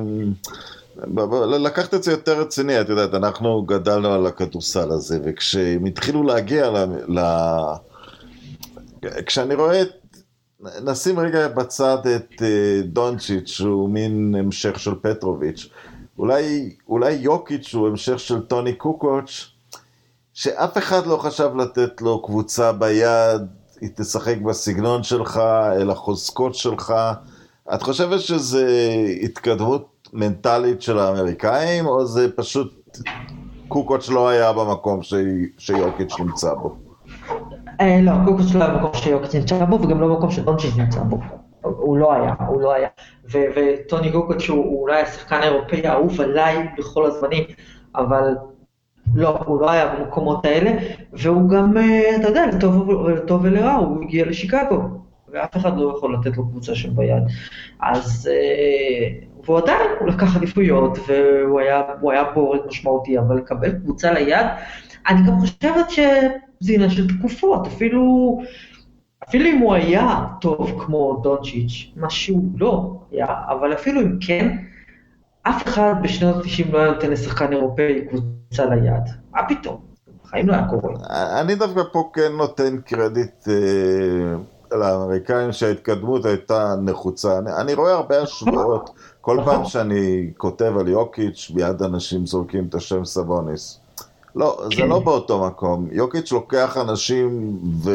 לקחת 1.58 1.94
את 1.94 2.02
זה 2.02 2.10
יותר 2.10 2.40
רציני, 2.40 2.80
את 2.80 2.88
יודעת, 2.88 3.14
אנחנו 3.14 3.62
גדלנו 3.62 4.12
על 4.12 4.26
הכדורסל 4.26 4.90
הזה, 4.90 5.18
וכשהם 5.24 5.84
התחילו 5.84 6.22
להגיע 6.22 6.70
ל... 6.70 6.76
ל... 7.18 7.20
כשאני 9.26 9.54
רואה 9.54 9.82
את... 9.82 9.88
נשים 10.84 11.18
רגע 11.18 11.48
בצד 11.48 11.98
את 12.06 12.42
אה, 12.42 12.82
דונצ'יץ', 12.84 13.48
שהוא 13.48 13.90
מין 13.90 14.34
המשך 14.38 14.78
של 14.78 14.94
פטרוביץ'. 15.02 15.68
אולי, 16.18 16.76
אולי 16.88 17.12
יוקיץ' 17.12 17.74
הוא 17.74 17.88
המשך 17.88 18.18
של 18.18 18.40
טוני 18.40 18.74
קוקוץ', 18.74 19.50
שאף 20.32 20.78
אחד 20.78 21.06
לא 21.06 21.16
חשב 21.16 21.50
לתת 21.56 22.02
לו 22.02 22.22
קבוצה 22.22 22.72
ביד, 22.72 23.42
היא 23.80 23.90
תשחק 23.96 24.36
בסגנון 24.36 25.02
שלך, 25.02 25.40
אל 25.76 25.90
החוזקות 25.90 26.54
שלך. 26.54 26.94
את 27.74 27.82
חושבת 27.82 28.20
שזה 28.20 28.66
התקדמות 29.22 29.93
מנטלית 30.14 30.82
של 30.82 30.98
האמריקאים, 30.98 31.86
או 31.86 32.06
זה 32.06 32.36
פשוט 32.36 32.98
קוקוץ' 33.68 34.08
לא 34.08 34.28
היה 34.28 34.52
במקום 34.52 35.02
ש... 35.02 35.14
שיוקיץ' 35.58 36.20
נמצא 36.20 36.54
בו? 36.54 36.76
אה, 37.80 38.00
לא, 38.02 38.12
קוקוץ' 38.24 38.54
לא 38.54 38.64
היה 38.64 38.74
במקום 38.74 38.94
שיוקיץ' 38.94 39.34
נמצא 39.34 39.64
בו, 39.64 39.82
וגם 39.82 40.00
לא 40.00 40.08
במקום 40.08 40.30
שדונצ'יץ' 40.30 40.76
נמצא 40.76 41.00
בו. 41.00 41.18
הוא 41.62 41.98
לא 41.98 42.12
היה, 42.12 42.34
הוא 42.48 42.60
לא 42.60 42.72
היה. 42.72 42.88
וטוני 43.32 44.12
קוקוץ' 44.12 44.48
הוא 44.48 44.82
אולי 44.82 45.00
השחקן 45.00 45.36
האירופאי 45.36 45.86
האהוב 45.86 46.20
עליי 46.20 46.68
בכל 46.78 47.06
הזמנים, 47.06 47.44
אבל 47.96 48.34
לא, 49.14 49.38
הוא 49.46 49.60
לא 49.60 49.70
היה 49.70 49.94
במקומות 49.94 50.44
האלה, 50.44 50.70
והוא 51.12 51.50
גם, 51.50 51.76
אה, 51.76 52.16
אתה 52.16 52.28
יודע, 52.28 52.46
לטוב, 52.46 53.08
לטוב 53.08 53.40
ולרע, 53.44 53.72
הוא 53.72 54.04
הגיע 54.04 54.26
לשיקגו, 54.26 54.82
ואף 55.32 55.56
אחד 55.56 55.78
לא 55.78 55.94
יכול 55.96 56.14
לתת 56.14 56.36
לו 56.36 56.48
קבוצה 56.48 56.74
שם 56.74 56.96
ביד. 56.96 57.22
אז, 57.80 58.30
אה, 58.32 59.33
והוא 59.44 59.58
עדיין, 59.58 59.90
הוא 60.00 60.08
לקח 60.08 60.36
עדיפויות, 60.36 60.98
והוא 61.08 61.60
היה, 61.60 61.82
היה 62.02 62.24
בורג 62.34 62.60
משמעותי, 62.66 63.18
אבל 63.18 63.36
לקבל 63.36 63.72
קבוצה 63.72 64.12
ליד, 64.12 64.46
אני 65.08 65.26
גם 65.26 65.40
חושבת 65.40 65.90
שזה 65.90 66.72
עניין 66.74 66.90
של 66.90 67.18
תקופות, 67.18 67.66
אפילו... 67.66 68.38
אפילו 69.28 69.44
אם 69.44 69.58
הוא 69.58 69.74
היה 69.74 70.24
טוב 70.40 70.84
כמו 70.84 71.20
דונצ'יץ', 71.22 71.92
מה 71.96 72.10
שהוא 72.10 72.44
לא 72.56 73.00
היה, 73.10 73.26
אבל 73.48 73.72
אפילו 73.72 74.00
אם 74.00 74.18
כן, 74.20 74.56
אף 75.42 75.66
אחד 75.68 75.94
בשנות 76.02 76.36
ה-90 76.36 76.72
לא 76.72 76.78
היה 76.78 76.90
נותן 76.90 77.10
לשחקן 77.10 77.52
אירופאי 77.52 78.06
קבוצה 78.08 78.66
ליד. 78.66 79.02
מה 79.32 79.48
פתאום? 79.48 79.80
בחיים 80.24 80.48
לא 80.48 80.52
היה 80.52 80.66
קורה. 80.68 80.94
אני 81.40 81.54
דווקא 81.54 81.80
פה 81.92 82.10
כן 82.12 82.32
נותן 82.38 82.80
קרדיט 82.80 83.48
אה, 83.48 84.36
לאמריקאים 84.78 85.52
שההתקדמות 85.52 86.24
הייתה 86.24 86.74
נחוצה. 86.82 87.38
אני, 87.38 87.50
אני 87.60 87.74
רואה 87.74 87.92
הרבה 87.92 88.22
השוואות. 88.22 88.90
כל 89.24 89.38
פעם. 89.44 89.64
שאני 89.64 90.30
כותב 90.36 90.72
על 90.80 90.88
יוקיץ', 90.88 91.50
מיד 91.54 91.82
אנשים 91.82 92.26
זורקים 92.26 92.66
את 92.68 92.74
השם 92.74 93.04
סבוניס. 93.04 93.80
לא, 94.36 94.60
זה 94.64 94.76
כן. 94.76 94.88
לא 94.88 94.98
באותו 95.04 95.46
מקום. 95.46 95.88
יוקיץ' 95.92 96.32
לוקח 96.32 96.76
אנשים 96.76 97.58
ו... 97.84 97.90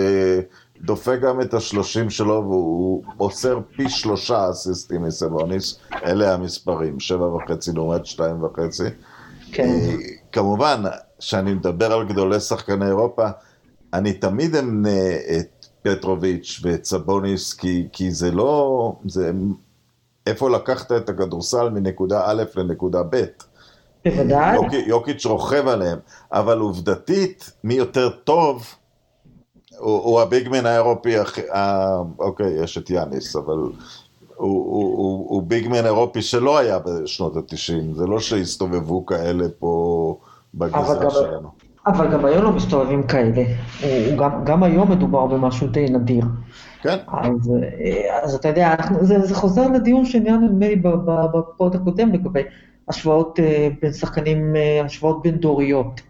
דופק 0.81 1.19
גם 1.21 1.41
את 1.41 1.53
השלושים 1.53 2.09
שלו 2.09 2.43
והוא 2.47 3.03
מוסר 3.17 3.59
פי 3.75 3.89
שלושה 3.89 4.49
אסיסטים 4.49 5.03
מסבוניס, 5.03 5.79
אלה 6.05 6.33
המספרים, 6.33 6.99
שבע 6.99 7.25
וחצי 7.25 7.71
לעומת 7.71 8.05
שתיים 8.05 8.43
וחצי. 8.43 8.83
כן. 9.51 9.63
אה, 9.63 9.95
כמובן, 10.31 10.83
כשאני 11.19 11.53
מדבר 11.53 11.93
על 11.93 12.07
גדולי 12.07 12.39
שחקני 12.39 12.85
אירופה, 12.85 13.27
אני 13.93 14.13
תמיד 14.13 14.55
אמנה 14.55 15.15
את 15.39 15.65
פטרוביץ' 15.81 16.59
ואת 16.63 16.85
סבוניס, 16.85 17.53
כי, 17.53 17.87
כי 17.91 18.11
זה 18.11 18.31
לא... 18.31 18.93
זה, 19.05 19.31
איפה 20.29 20.49
לקחת 20.49 20.91
את 20.91 21.09
הכדורסל 21.09 21.69
מנקודה 21.69 22.21
א' 22.25 22.43
לנקודה 22.55 23.03
ב'. 23.09 23.23
בוודאי. 24.05 24.55
יוק, 24.55 24.73
יוקיץ' 24.73 25.25
רוכב 25.25 25.67
עליהם, 25.67 25.99
אבל 26.31 26.59
עובדתית, 26.59 27.51
מי 27.63 27.73
יותר 27.73 28.09
טוב, 28.09 28.75
הוא, 29.77 30.03
הוא 30.03 30.21
הביגמן 30.21 30.65
האירופי, 30.65 31.15
אה, 31.53 31.97
אוקיי, 32.19 32.63
יש 32.63 32.77
את 32.77 32.89
יאניס, 32.89 33.35
אבל 33.35 33.53
הוא, 33.53 33.71
הוא, 34.35 34.97
הוא, 34.97 35.29
הוא 35.29 35.43
ביגמן 35.43 35.85
אירופי 35.85 36.21
שלא 36.21 36.57
היה 36.57 36.79
בשנות 36.79 37.37
התשעים, 37.37 37.93
זה 37.93 38.05
לא 38.05 38.19
שהסתובבו 38.19 39.05
כאלה 39.05 39.45
פה 39.59 40.17
בגזרה 40.53 41.11
שלנו. 41.11 41.49
אבל 41.89 42.11
גם 42.11 42.25
היום 42.25 42.43
לא 42.43 42.51
מסתובבים 42.51 43.03
כאלה, 43.03 43.43
גם, 44.17 44.43
גם 44.43 44.63
היום 44.63 44.91
מדובר 44.91 45.25
במשהו 45.25 45.67
די 45.67 45.85
נדיר. 45.85 46.25
כן. 46.81 46.97
אז, 47.07 47.51
אה, 47.63 48.23
אז 48.23 48.35
אתה 48.35 48.47
יודע, 48.47 48.73
אנחנו, 48.73 49.05
זה, 49.05 49.19
זה 49.19 49.35
חוזר 49.35 49.67
לדיון 49.67 50.05
שניהלנו 50.05 50.47
נדמה 50.47 50.67
לי 50.67 50.75
בפוד 51.33 51.75
הקודם 51.75 52.13
לגבי 52.13 52.41
השוואות 52.87 53.39
אה, 53.39 53.67
בין 53.81 53.93
שחקנים, 53.93 54.55
השוואות 54.85 55.23
בין 55.23 55.35
דוריות. 55.35 56.01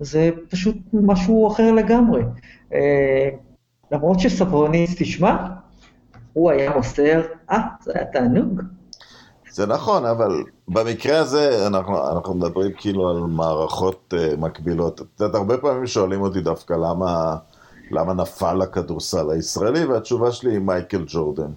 זה 0.00 0.30
פשוט 0.50 0.76
משהו 0.92 1.48
אחר 1.52 1.72
לגמרי. 1.72 2.22
אה, 2.74 3.28
למרות 3.92 4.20
שסברוניס, 4.20 4.94
תשמע, 4.98 5.36
הוא 6.32 6.50
היה 6.50 6.76
מוסר, 6.76 7.22
אה, 7.50 7.58
זה 7.82 7.92
היה 7.94 8.04
תענוג. 8.04 8.62
זה 9.50 9.66
נכון, 9.66 10.06
אבל 10.06 10.44
במקרה 10.68 11.18
הזה 11.18 11.66
אנחנו, 11.66 12.10
אנחנו 12.10 12.34
מדברים 12.34 12.72
כאילו 12.76 13.10
על 13.10 13.16
מערכות 13.16 14.14
uh, 14.14 14.36
מקבילות. 14.36 15.00
את 15.00 15.20
יודעת, 15.20 15.34
הרבה 15.34 15.58
פעמים 15.58 15.86
שואלים 15.86 16.20
אותי 16.20 16.40
דווקא 16.40 16.72
למה, 16.72 17.36
למה 17.90 18.14
נפל 18.14 18.62
הכדורסל 18.62 19.30
הישראלי, 19.30 19.84
והתשובה 19.84 20.32
שלי 20.32 20.50
היא 20.50 20.58
מייקל 20.58 21.04
ג'ורדן. 21.06 21.52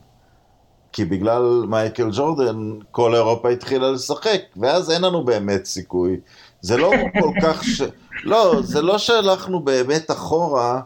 כי 0.91 1.05
בגלל 1.05 1.65
מייקל 1.67 2.09
ג'ורדן 2.11 2.71
כל 2.91 3.15
אירופה 3.15 3.49
התחילה 3.49 3.91
לשחק, 3.91 4.41
ואז 4.57 4.91
אין 4.91 5.01
לנו 5.01 5.25
באמת 5.25 5.65
סיכוי. 5.65 6.19
זה 6.61 6.77
לא 6.77 6.91
כל 7.19 7.31
כך 7.41 7.63
ש... 7.63 7.81
לא, 8.23 8.55
זה 8.61 8.81
לא 8.81 8.97
שהלכנו 8.97 9.59
באמת 9.59 10.11
אחורה. 10.11 10.81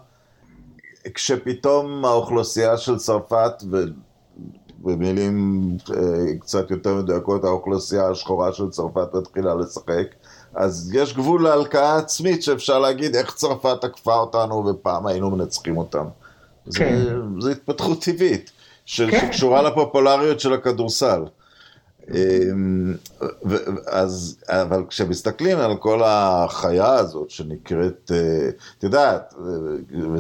כשפתאום 1.14 2.06
האוכלוסייה 2.06 2.78
של 2.78 2.98
צרפת, 2.98 3.64
במילים 4.84 5.68
אה, 5.94 6.38
קצת 6.40 6.72
יותר 6.72 6.96
מדויקות, 6.96 7.44
האוכלוסייה 7.44 8.10
השחורה 8.10 8.54
של 8.54 8.70
צרפת 8.70 9.14
מתחילה 9.14 9.56
לשחק, 9.56 10.08
אז 10.56 10.92
יש 10.94 11.14
גבול 11.14 11.44
להלקאה 11.44 11.98
עצמית 11.98 12.44
שאפשר 12.44 12.80
להגיד 12.80 13.16
איך 13.16 13.36
צרפת 13.36 13.84
עקפה 13.84 14.16
אותנו 14.16 14.66
ופעם 14.66 15.08
היינו 15.08 15.32
מנצחים 15.32 15.78
אותם. 15.78 16.06
כן. 16.76 17.00
זו 17.40 17.50
התפתחות 17.50 18.02
טבעית, 18.04 18.50
כן. 18.50 18.52
שקשורה 18.86 19.62
לפופולריות 19.62 20.40
של 20.40 20.54
הכדורסל. 20.54 21.24
אמ, 22.10 22.94
אז, 23.88 24.38
אבל 24.48 24.84
כשמסתכלים 24.90 25.58
על 25.58 25.78
כל 25.78 26.02
החיה 26.06 26.94
הזאת 26.94 27.30
שנקראת, 27.30 28.12
אה, 28.14 28.50
את 28.78 28.84
יודעת, 28.84 29.34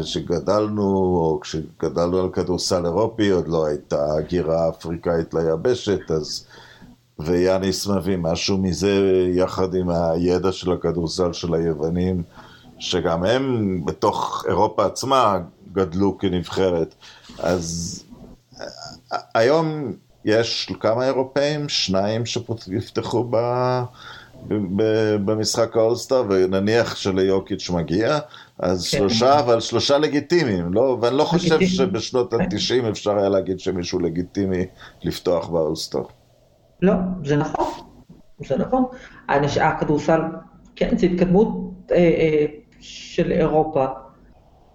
כשגדלנו, 0.01 0.83
או 0.93 1.39
כשגדלנו 1.41 2.19
על 2.19 2.29
כדורסל 2.29 2.85
אירופי, 2.85 3.29
עוד 3.29 3.47
לא 3.47 3.65
הייתה 3.65 4.13
הגירה 4.13 4.69
אפריקאית 4.69 5.33
ליבשת, 5.33 6.11
אז, 6.11 6.45
ויאניס 7.19 7.87
מביא 7.87 8.17
משהו 8.17 8.57
מזה 8.57 9.25
יחד 9.35 9.75
עם 9.75 9.89
הידע 9.89 10.51
של 10.51 10.71
הכדורסל 10.71 11.33
של 11.33 11.53
היוונים, 11.53 12.23
שגם 12.79 13.23
הם 13.23 13.77
בתוך 13.85 14.45
אירופה 14.47 14.85
עצמה 14.85 15.39
גדלו 15.73 16.17
כנבחרת. 16.17 16.95
אז 17.39 18.03
היום 19.33 19.93
יש 20.25 20.71
כמה 20.79 21.05
אירופאים? 21.05 21.69
שניים 21.69 22.25
שיפתחו 22.25 23.23
ב... 23.31 23.37
במשחק 25.25 25.77
האולסטאר, 25.77 26.23
ונניח 26.29 26.95
שליוקיץ' 26.95 27.69
מגיע, 27.69 28.19
אז 28.59 28.89
כן. 28.91 28.97
שלושה, 28.97 29.39
אבל 29.39 29.59
שלושה 29.59 29.97
לגיטימיים, 29.97 30.73
לא? 30.73 30.97
ואני 31.01 31.17
לא 31.17 31.23
חושב 31.23 31.55
לגיטימי. 31.55 31.67
שבשנות 31.69 32.33
ה-90 32.33 32.89
אפשר 32.89 33.17
היה 33.17 33.29
להגיד 33.29 33.59
שמישהו 33.59 33.99
לגיטימי 33.99 34.65
לפתוח 35.03 35.49
באולסטאר. 35.49 36.03
לא, 36.81 36.93
זה 37.23 37.35
נכון, 37.35 37.67
זה 38.47 38.57
נכון. 38.57 38.83
הכדורסל, 39.61 40.21
כן, 40.75 40.97
זו 40.97 41.05
התקדמות 41.05 41.47
אה, 41.91 41.97
אה, 41.97 42.45
של 42.79 43.31
אירופה, 43.31 43.85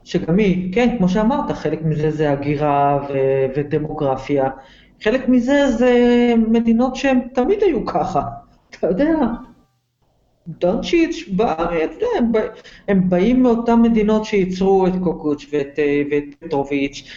שגם 0.04 0.38
היא, 0.38 0.72
כן, 0.74 0.94
כמו 0.98 1.08
שאמרת, 1.08 1.52
חלק 1.52 1.82
מזה 1.82 2.10
זה 2.10 2.30
הגירה 2.30 2.98
ו- 3.08 3.46
ודמוגרפיה, 3.56 4.48
חלק 5.02 5.28
מזה 5.28 5.70
זה 5.70 5.92
מדינות 6.48 6.96
שהן 6.96 7.20
תמיד 7.34 7.62
היו 7.62 7.86
ככה, 7.86 8.22
אתה 8.70 8.86
יודע. 8.86 9.14
דונצ'יץ' 10.48 11.28
בא, 11.28 11.54
אתה 11.54 11.94
יודע, 11.94 12.06
הם, 12.18 12.32
בא, 12.32 12.40
הם 12.88 13.08
באים 13.08 13.42
מאותן 13.42 13.82
מדינות 13.82 14.24
שייצרו 14.24 14.86
את 14.86 14.92
קוקוץ' 15.02 15.46
ואת, 15.52 15.78
אה, 15.78 16.02
ואת 16.10 16.24
פטרוביץ' 16.38 17.10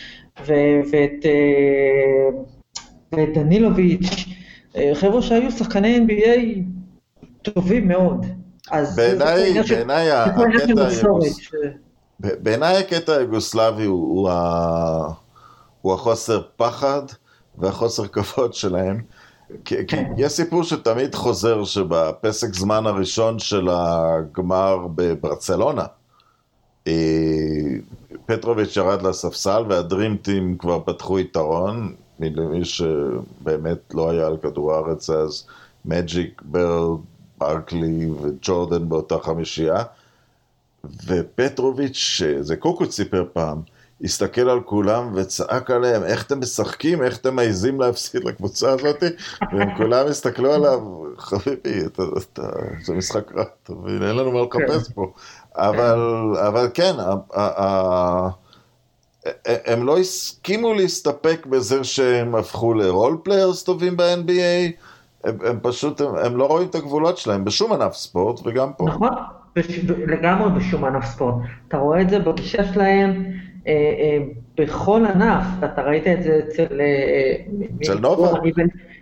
ואת, 0.46 1.26
אה, 1.26 2.40
ואת 3.12 3.34
דנילוביץ', 3.34 4.26
אה, 4.76 4.92
חבר'ה 4.94 5.22
שהיו 5.22 5.52
שחקני 5.52 5.98
NBA 5.98 6.40
טובים 7.42 7.88
מאוד. 7.88 8.26
בעיניי, 8.96 9.64
בעיניי 9.70 10.12
הקטע... 10.12 10.90
בעיניי 12.20 12.78
הקטע 12.78 13.16
היוגוסלבי 13.16 13.86
הוא, 13.86 14.30
הוא, 14.30 14.30
הוא 15.82 15.94
החוסר 15.94 16.42
פחד 16.56 17.02
והחוסר 17.60 18.08
כבוד 18.08 18.54
שלהם. 18.54 19.02
כי. 19.66 19.76
יש 20.18 20.32
סיפור 20.32 20.64
שתמיד 20.64 21.16
חוזר 21.16 21.64
שבפסק 21.64 22.54
זמן 22.54 22.88
הראשון 22.88 23.40
של 23.40 23.68
הגמר 23.72 24.88
בברצלונה, 24.96 25.86
אה, 26.88 26.94
פטרוביץ' 28.26 28.78
ירד 28.78 29.02
לספסל 29.02 29.64
והדרימטים 29.70 30.58
כבר 30.58 30.80
פתחו 30.86 31.20
יתרון, 31.20 31.96
למי 32.20 32.66
שבאמת 32.66 33.94
לא 33.94 34.10
היה 34.10 34.28
על 34.28 34.38
כדור 34.38 34.74
הארץ 34.74 35.10
אז, 35.10 35.44
מג'יק, 35.86 36.42
ברד, 36.46 37.00
ברקלי 37.38 38.10
וג'ורדן 38.22 38.90
באותה 38.90 39.16
חמישייה, 39.20 39.84
ופטרוביץ', 41.06 42.22
זה 42.40 42.56
קוקוץ' 42.56 42.92
סיפר 42.92 43.26
פעם, 43.34 43.62
הסתכל 44.04 44.50
על 44.50 44.62
כולם 44.62 45.12
וצעק 45.16 45.72
עליהם, 45.72 46.04
איך 46.04 46.26
אתם 46.26 46.40
משחקים, 46.40 47.04
איך 47.04 47.18
אתם 47.18 47.36
מעיזים 47.36 47.82
להפסיד 47.82 48.24
לקבוצה 48.24 48.72
הזאת, 48.72 49.04
והם 49.52 49.78
כולם 49.78 50.08
הסתכלו 50.08 50.54
עליו, 50.54 50.80
חביבי, 51.18 51.86
אתה, 51.86 52.04
אתה, 52.18 52.50
זה 52.84 52.94
משחק 52.94 53.32
רע, 53.36 53.44
אתה 53.64 53.74
מבין, 53.74 54.04
אין 54.04 54.16
לנו 54.16 54.32
מה 54.32 54.40
לחפש. 54.42 54.92
פה. 54.92 55.12
אבל, 55.56 56.00
אבל 56.48 56.68
כן, 56.74 56.94
ה, 57.00 57.40
ה, 57.40 58.30
הם 59.46 59.86
לא 59.86 59.98
הסכימו 59.98 60.74
להסתפק 60.74 61.46
בזה 61.46 61.84
שהם 61.84 62.36
הפכו 62.36 62.74
ל 62.74 62.83
role 62.83 63.18
players 63.24 63.64
טובים 63.64 63.98
ב-NBA, 63.98 64.72
הם, 65.24 65.38
הם 65.46 65.60
פשוט, 65.62 66.02
הם, 66.02 66.16
הם 66.16 66.38
לא 66.38 66.46
רואים 66.46 66.68
את 66.68 66.76
הגבולות 66.76 67.18
שלהם 67.18 67.46
בשום 67.46 67.74
ענף 67.74 67.94
ספורט, 67.94 68.40
וגם 68.46 68.74
פה. 68.78 68.86
נכון, 68.86 69.10
לגמרי 70.08 70.60
בשום 70.60 70.86
ענף 70.86 71.06
ספורט. 71.06 71.36
אתה 71.68 71.78
רואה 71.78 72.02
את 72.02 72.10
זה 72.10 72.20
בגישה 72.20 72.74
שלהם. 72.74 73.24
אה, 73.70 73.74
אה, 73.74 74.18
בכל 74.58 75.06
ענף, 75.06 75.46
אתה 75.64 75.82
ראית 75.82 76.08
את 76.08 76.24
זה 76.24 76.40
אצל... 76.48 76.82
אה, 76.82 77.36
אצל 77.82 78.00
נובק. 78.00 78.40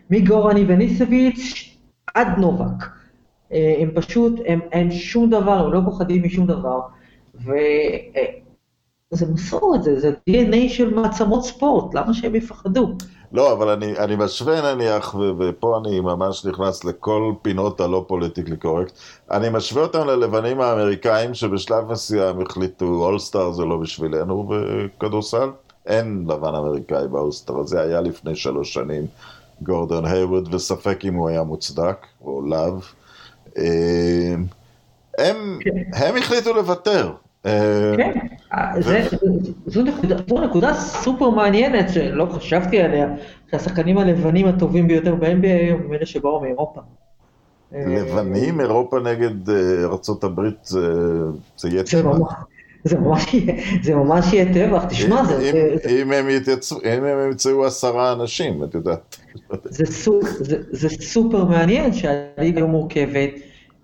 מגורני 0.09 0.63
וניסביץ' 0.67 1.77
עד 2.13 2.27
נובק. 2.37 2.85
הם 3.51 3.91
פשוט, 3.95 4.39
הם, 4.45 4.59
אין 4.71 4.91
שום 4.91 5.29
דבר, 5.29 5.65
הם 5.65 5.73
לא 5.73 5.79
פוחדים 5.85 6.23
משום 6.23 6.47
דבר. 6.47 6.79
וזה 7.35 9.33
מסורת, 9.33 9.83
זה, 9.83 9.99
זה 9.99 10.11
DNA 10.29 10.69
של 10.69 10.93
מעצמות 10.93 11.43
ספורט, 11.43 11.93
למה 11.93 12.13
שהם 12.13 12.35
יפחדו? 12.35 12.97
לא, 13.31 13.53
אבל 13.53 13.69
אני, 13.69 13.97
אני 13.97 14.15
משווה 14.15 14.73
נניח, 14.73 15.15
ו, 15.15 15.31
ופה 15.39 15.77
אני 15.77 15.99
ממש 15.99 16.45
נכנס 16.45 16.83
לכל 16.83 17.33
פינות 17.41 17.81
הלא 17.81 18.05
politically 18.07 18.57
correct, 18.57 18.93
אני 19.31 19.49
משווה 19.49 19.83
אותם 19.83 20.07
ללבנים 20.07 20.61
האמריקאים 20.61 21.33
שבשלב 21.33 21.91
מסוים 21.91 22.41
החליטו 22.41 22.85
אולסטאר 22.85 23.51
זה 23.51 23.65
לא 23.65 23.77
בשבילנו 23.77 24.49
בכדורסל, 24.49 25.49
אין 25.85 26.25
לבן 26.27 26.55
אמריקאי 26.55 27.07
באולסטאר, 27.07 27.63
זה 27.63 27.81
היה 27.81 28.01
לפני 28.01 28.35
שלוש 28.35 28.73
שנים, 28.73 29.05
גורדון 29.61 30.05
היווד, 30.05 30.53
וספק 30.53 31.05
אם 31.05 31.13
הוא 31.13 31.29
היה 31.29 31.43
מוצדק, 31.43 32.05
או 32.25 32.41
לאו. 32.41 32.77
אה, 33.57 34.35
הם. 35.17 35.59
הם 35.93 36.17
החליטו 36.17 36.53
לוותר. 36.53 37.13
אה, 37.47 37.93
כן. 37.97 38.11
זו 40.27 40.41
נקודה 40.41 40.73
סופר 40.73 41.29
מעניינת 41.29 41.89
שלא 41.93 42.25
חשבתי 42.25 42.81
עליה, 42.81 43.07
שהשחקנים 43.51 43.97
הלבנים 43.97 44.47
הטובים 44.47 44.87
ביותר 44.87 45.15
ב-NBA 45.15 45.73
הם 45.73 45.93
אלה 45.93 46.05
שבאו 46.05 46.41
מאירופה. 46.41 46.81
לבנים, 47.71 48.61
אירופה 48.61 48.99
נגד 48.99 49.49
אה, 49.49 49.83
ארה"ב 49.83 50.41
זה 51.57 51.69
יהיה 51.69 51.83
טבח. 51.83 52.33
זה 53.83 53.95
ממש 53.95 54.33
יהיה 54.33 54.53
טבח, 54.53 54.85
תשמע, 54.85 55.23
זה... 55.23 55.75
אם 55.89 56.11
הם 56.11 56.29
יתייצבו, 56.29 56.79
אם 56.79 57.03
הם 57.03 57.27
ימצאו 57.27 57.65
עשרה 57.65 58.13
אנשים, 58.13 58.63
את 58.63 58.73
יודעת. 58.73 59.17
זה 60.71 60.89
סופר 60.89 61.45
מעניין 61.45 61.93
שהליגה 61.93 62.65
מורכבת 62.65 63.29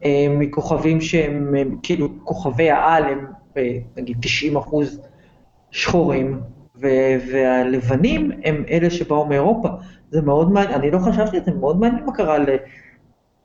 אה, 0.05 0.27
מכוכבים 0.29 1.01
שהם 1.01 1.55
כאילו 1.83 2.09
כוכבי 2.23 2.69
העל, 2.69 3.03
הם 3.03 3.25
נגיד 3.97 4.17
90 4.21 4.57
אחוז 4.57 4.99
שחורים, 5.71 6.41
והלבנים 7.31 8.31
הם 8.43 8.63
אלה 8.69 8.89
שבאו 8.89 9.25
מאירופה. 9.25 9.69
זה 10.11 10.21
מאוד 10.21 10.51
מעניין, 10.51 10.73
אני 10.79 10.91
לא 10.91 10.99
חשבתי 10.99 11.37
את 11.37 11.45
זה, 11.45 11.51
מאוד 11.51 11.79
מעניין 11.79 12.05
מה 12.05 12.13
קרה 12.13 12.37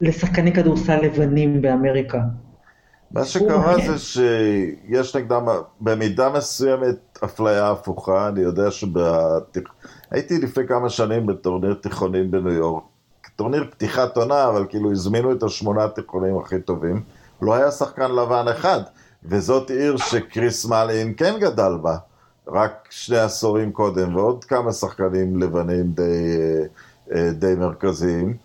לשחקני 0.01 0.53
כדורסל 0.53 1.01
לבנים 1.01 1.63
באמריקה. 1.63 2.21
מה 3.11 3.25
שקרה 3.25 3.75
זה 3.87 3.99
שיש 3.99 5.17
נגדם 5.17 5.47
במידה 5.81 6.31
מסוימת 6.31 7.19
אפליה 7.25 7.71
הפוכה, 7.71 8.29
אני 8.29 8.41
יודע 8.41 8.71
שבתיכ... 8.71 9.69
הייתי 10.11 10.39
לפני 10.39 10.67
כמה 10.67 10.89
שנים 10.91 11.27
בטורניר 11.27 11.75
תיכונים 11.75 12.31
בניו 12.31 12.53
יורק, 12.53 12.83
טורניר 13.37 13.65
פתיחת 13.71 14.17
עונה, 14.17 14.49
אבל 14.49 14.67
כאילו 14.69 14.93
הזמינו 14.93 15.33
את 15.33 15.43
השמונה 15.43 15.85
התיכונים 15.85 16.39
הכי 16.39 16.61
טובים, 16.61 17.03
לא 17.43 17.55
היה 17.55 17.71
שחקן 17.71 18.11
לבן 18.11 18.45
אחד, 18.51 18.81
וזאת 19.25 19.71
עיר 19.71 19.97
שקריס 19.97 20.65
מלין 20.65 21.15
כן 21.17 21.35
גדל 21.41 21.73
בה, 21.83 21.97
רק 22.47 22.89
שני 22.91 23.19
עשורים 23.19 23.73
קודם, 23.73 24.17
ועוד 24.17 24.45
כמה 24.45 24.73
שחקנים 24.73 25.39
לבנים 25.43 25.93
די, 25.93 26.37
אה, 27.15 27.31
די 27.33 27.55
מרכזיים. 27.55 28.37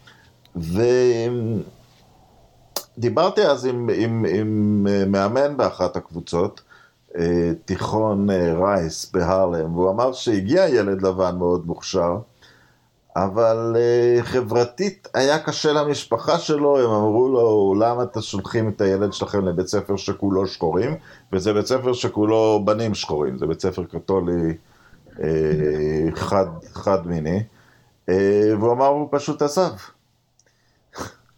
ודיברתי 2.97 3.41
אז 3.41 3.65
עם, 3.65 3.89
עם, 3.95 4.25
עם 4.29 4.87
אה, 4.89 5.05
מאמן 5.05 5.57
באחת 5.57 5.95
הקבוצות, 5.95 6.61
אה, 7.17 7.51
תיכון 7.65 8.29
רייס 8.61 9.11
בהרלם, 9.11 9.75
והוא 9.75 9.89
אמר 9.89 10.13
שהגיע 10.13 10.67
ילד 10.69 11.01
לבן 11.01 11.35
מאוד 11.37 11.67
מוכשר, 11.67 12.17
אבל 13.15 13.75
uh, 13.75 14.23
חברתית 14.23 15.07
היה 15.13 15.39
קשה 15.39 15.71
למשפחה 15.73 16.39
שלו, 16.39 16.77
הם 16.79 16.91
אמרו 16.91 17.29
לו, 17.29 17.75
למה 17.79 18.03
אתם 18.03 18.21
שולחים 18.21 18.69
את 18.69 18.81
הילד 18.81 19.13
שלכם 19.13 19.45
לבית 19.45 19.67
ספר 19.67 19.97
שכולו 19.97 20.47
שחורים? 20.47 20.95
וזה 21.33 21.53
בית 21.53 21.65
ספר 21.65 21.93
שכולו 21.93 22.61
בנים 22.65 22.95
שחורים, 22.95 23.37
זה 23.37 23.45
בית 23.47 23.61
ספר 23.61 23.83
קתולי 23.83 24.53
uh, 25.09 25.19
חד, 26.15 26.45
חד 26.73 27.07
מיני. 27.07 27.43
Uh, 28.09 28.13
והוא 28.59 28.71
אמר, 28.71 28.87
הוא 28.87 29.07
פשוט 29.11 29.41
עזב. 29.41 29.71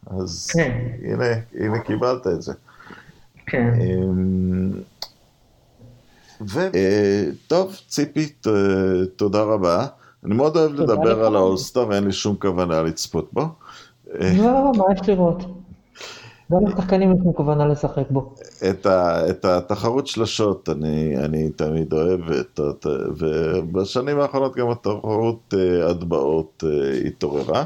אז 0.08 0.52
כן. 0.54 0.78
הנה, 1.04 1.26
הנה 1.54 1.80
קיבלת 1.80 2.28
את 2.28 2.42
זה. 2.42 2.54
כן. 3.46 3.74
וטוב, 6.42 7.76
ציפי, 7.88 8.30
תודה 9.16 9.42
רבה. 9.42 9.88
אני 10.26 10.36
מאוד 10.36 10.58
אוהב 10.58 10.72
לדבר 10.72 11.26
על 11.26 11.36
האולסטאר 11.36 11.88
ואין 11.90 12.04
לי 12.04 12.12
שום 12.12 12.36
כוונה 12.36 12.84
לצפות 12.84 13.30
בו. 13.34 13.42
לא, 14.20 14.72
מה 14.78 14.84
יש 14.94 15.10
לראות? 15.10 15.44
גם 16.52 16.68
לשחקנים 16.68 17.12
יש 17.12 17.18
לי 17.26 17.32
כוונה 17.36 17.68
לשחק 17.68 18.04
בו. 18.10 18.34
את, 18.70 18.86
ה, 18.86 19.30
את 19.30 19.46
התחרות 19.46 20.08
שלשות 20.08 20.70
אני, 20.70 21.18
אני 21.18 21.50
תמיד 21.50 21.94
אוהב, 21.94 22.20
את, 22.32 22.60
ובשנים 23.18 24.20
האחרונות 24.20 24.56
גם 24.56 24.70
התחרות 24.70 25.54
uh, 25.54 25.92
הטבעות 25.92 26.64
uh, 26.66 27.08
התעוררה. 27.08 27.64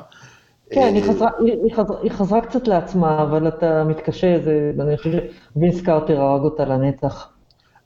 כן, 0.70 0.92
היא 0.96 1.04
חזרה, 1.04 1.30
היא, 1.40 1.76
חזרה, 1.76 1.98
היא 2.02 2.12
חזרה 2.12 2.42
קצת 2.42 2.68
לעצמה, 2.68 3.24
אבל 3.24 3.48
אתה 3.48 3.84
מתקשה, 3.84 4.40
זה, 4.44 4.72
אני 4.80 4.98
חושב 4.98 5.10
שווינס 5.54 5.82
קארטר 5.82 6.22
הרג 6.22 6.42
אותה 6.42 6.66
לנצח. 6.66 7.28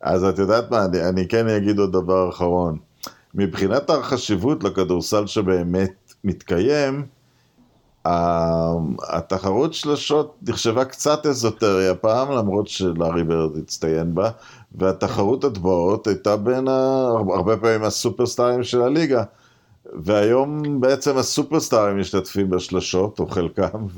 אז 0.02 0.24
את 0.24 0.40
יודעת 0.40 0.72
מה, 0.72 0.86
אני, 0.86 1.10
אני 1.10 1.28
כן 1.28 1.48
אגיד 1.48 1.80
עוד 1.80 1.92
דבר 1.92 2.30
אחרון. 2.30 2.78
מבחינת 3.36 3.90
החשיבות 3.90 4.64
לכדורסל 4.64 5.28
שבאמת 5.28 6.14
מתקיים, 6.24 7.06
התחרות 9.10 9.74
שלשות 9.74 10.36
נחשבה 10.48 10.86
קצת 10.86 11.26
אזוטריה 11.26 11.96
פעם, 11.96 12.32
למרות 12.32 12.68
שלארי 12.68 13.24
ברד 13.24 13.58
הצטיין 13.58 14.16
בה, 14.16 14.30
והתחרות 14.76 15.44
הטבעות 15.44 16.08
הייתה 16.08 16.38
בין 16.38 16.68
הרבה 16.68 17.58
פעמים 17.58 17.84
הסופרסטארים 17.84 18.64
של 18.64 18.82
הליגה. 18.82 19.24
והיום 19.96 20.82
בעצם 20.82 21.18
הסופרסטארים 21.18 22.00
משתתפים 22.00 22.50
בשלשות, 22.50 23.20
או 23.20 23.28
חלקם, 23.28 23.86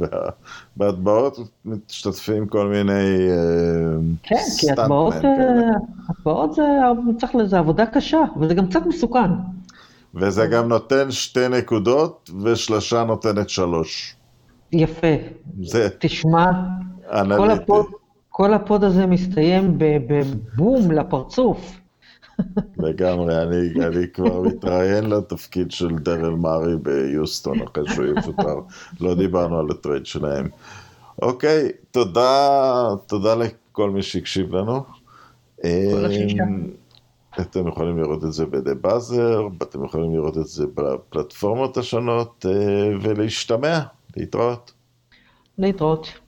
ובהטבעות 0.78 1.40
משתתפים 1.66 2.48
כל 2.48 2.68
מיני 2.68 3.30
אה, 3.30 3.98
כן, 4.24 4.36
כי 4.60 4.72
הטבעות, 4.72 5.14
הטבעות 6.10 6.54
זה, 6.54 6.64
צריך 7.20 7.36
לזה 7.36 7.60
עבודה 7.60 7.86
קשה, 7.86 8.22
וזה 8.40 8.54
גם 8.54 8.68
קצת 8.68 8.86
מסוכן. 8.86 9.30
וזה 10.16 10.48
גם 10.48 10.68
נותן 10.68 11.12
שתי 11.12 11.48
נקודות, 11.50 12.30
ושלושה 12.44 13.04
נותנת 13.04 13.50
שלוש. 13.50 14.16
יפה. 14.72 15.08
זה... 15.62 15.88
תשמע, 16.00 16.52
כל 17.38 17.52
הפוד, 17.52 17.86
כל 18.30 18.54
הפוד 18.54 18.84
הזה 18.84 19.06
מסתיים 19.06 19.78
בבום 19.78 20.92
לפרצוף. 20.92 21.85
לגמרי, 22.78 23.42
אני, 23.42 23.86
אני 23.86 24.08
כבר 24.14 24.42
מתראיין 24.42 25.10
לתפקיד 25.10 25.72
של 25.72 25.96
דרל 25.96 26.36
מארי 26.36 26.78
ביוסטון 26.82 27.62
אחרי 27.62 27.84
שהוא 27.94 28.06
יפוטר. 28.06 28.60
לא 29.02 29.16
דיברנו 29.16 29.60
על 29.60 29.66
ה 29.72 29.77
trade 29.77 30.06
שלהם. 30.06 30.48
אוקיי, 31.22 31.70
תודה, 31.92 32.90
תודה 33.08 33.36
לכל 33.36 33.90
מי 33.90 34.02
שהקשיב 34.02 34.56
לנו. 34.56 34.84
כל 35.62 36.06
השישה. 36.06 36.44
אמ, 36.44 36.70
אתם 37.40 37.68
יכולים 37.68 37.98
לראות 37.98 38.24
את 38.24 38.34
זה 38.34 38.46
בדה 38.46 38.74
באזר, 38.74 39.48
אתם 39.64 39.86
יכולים 39.86 40.14
לראות 40.14 40.38
את 40.38 40.48
זה 40.48 40.66
בפלטפורמות 40.76 41.78
השונות, 41.78 42.46
אה, 42.50 42.90
ולהשתמע, 43.02 43.80
להתראות. 44.18 44.72
להתראות. 45.58 46.25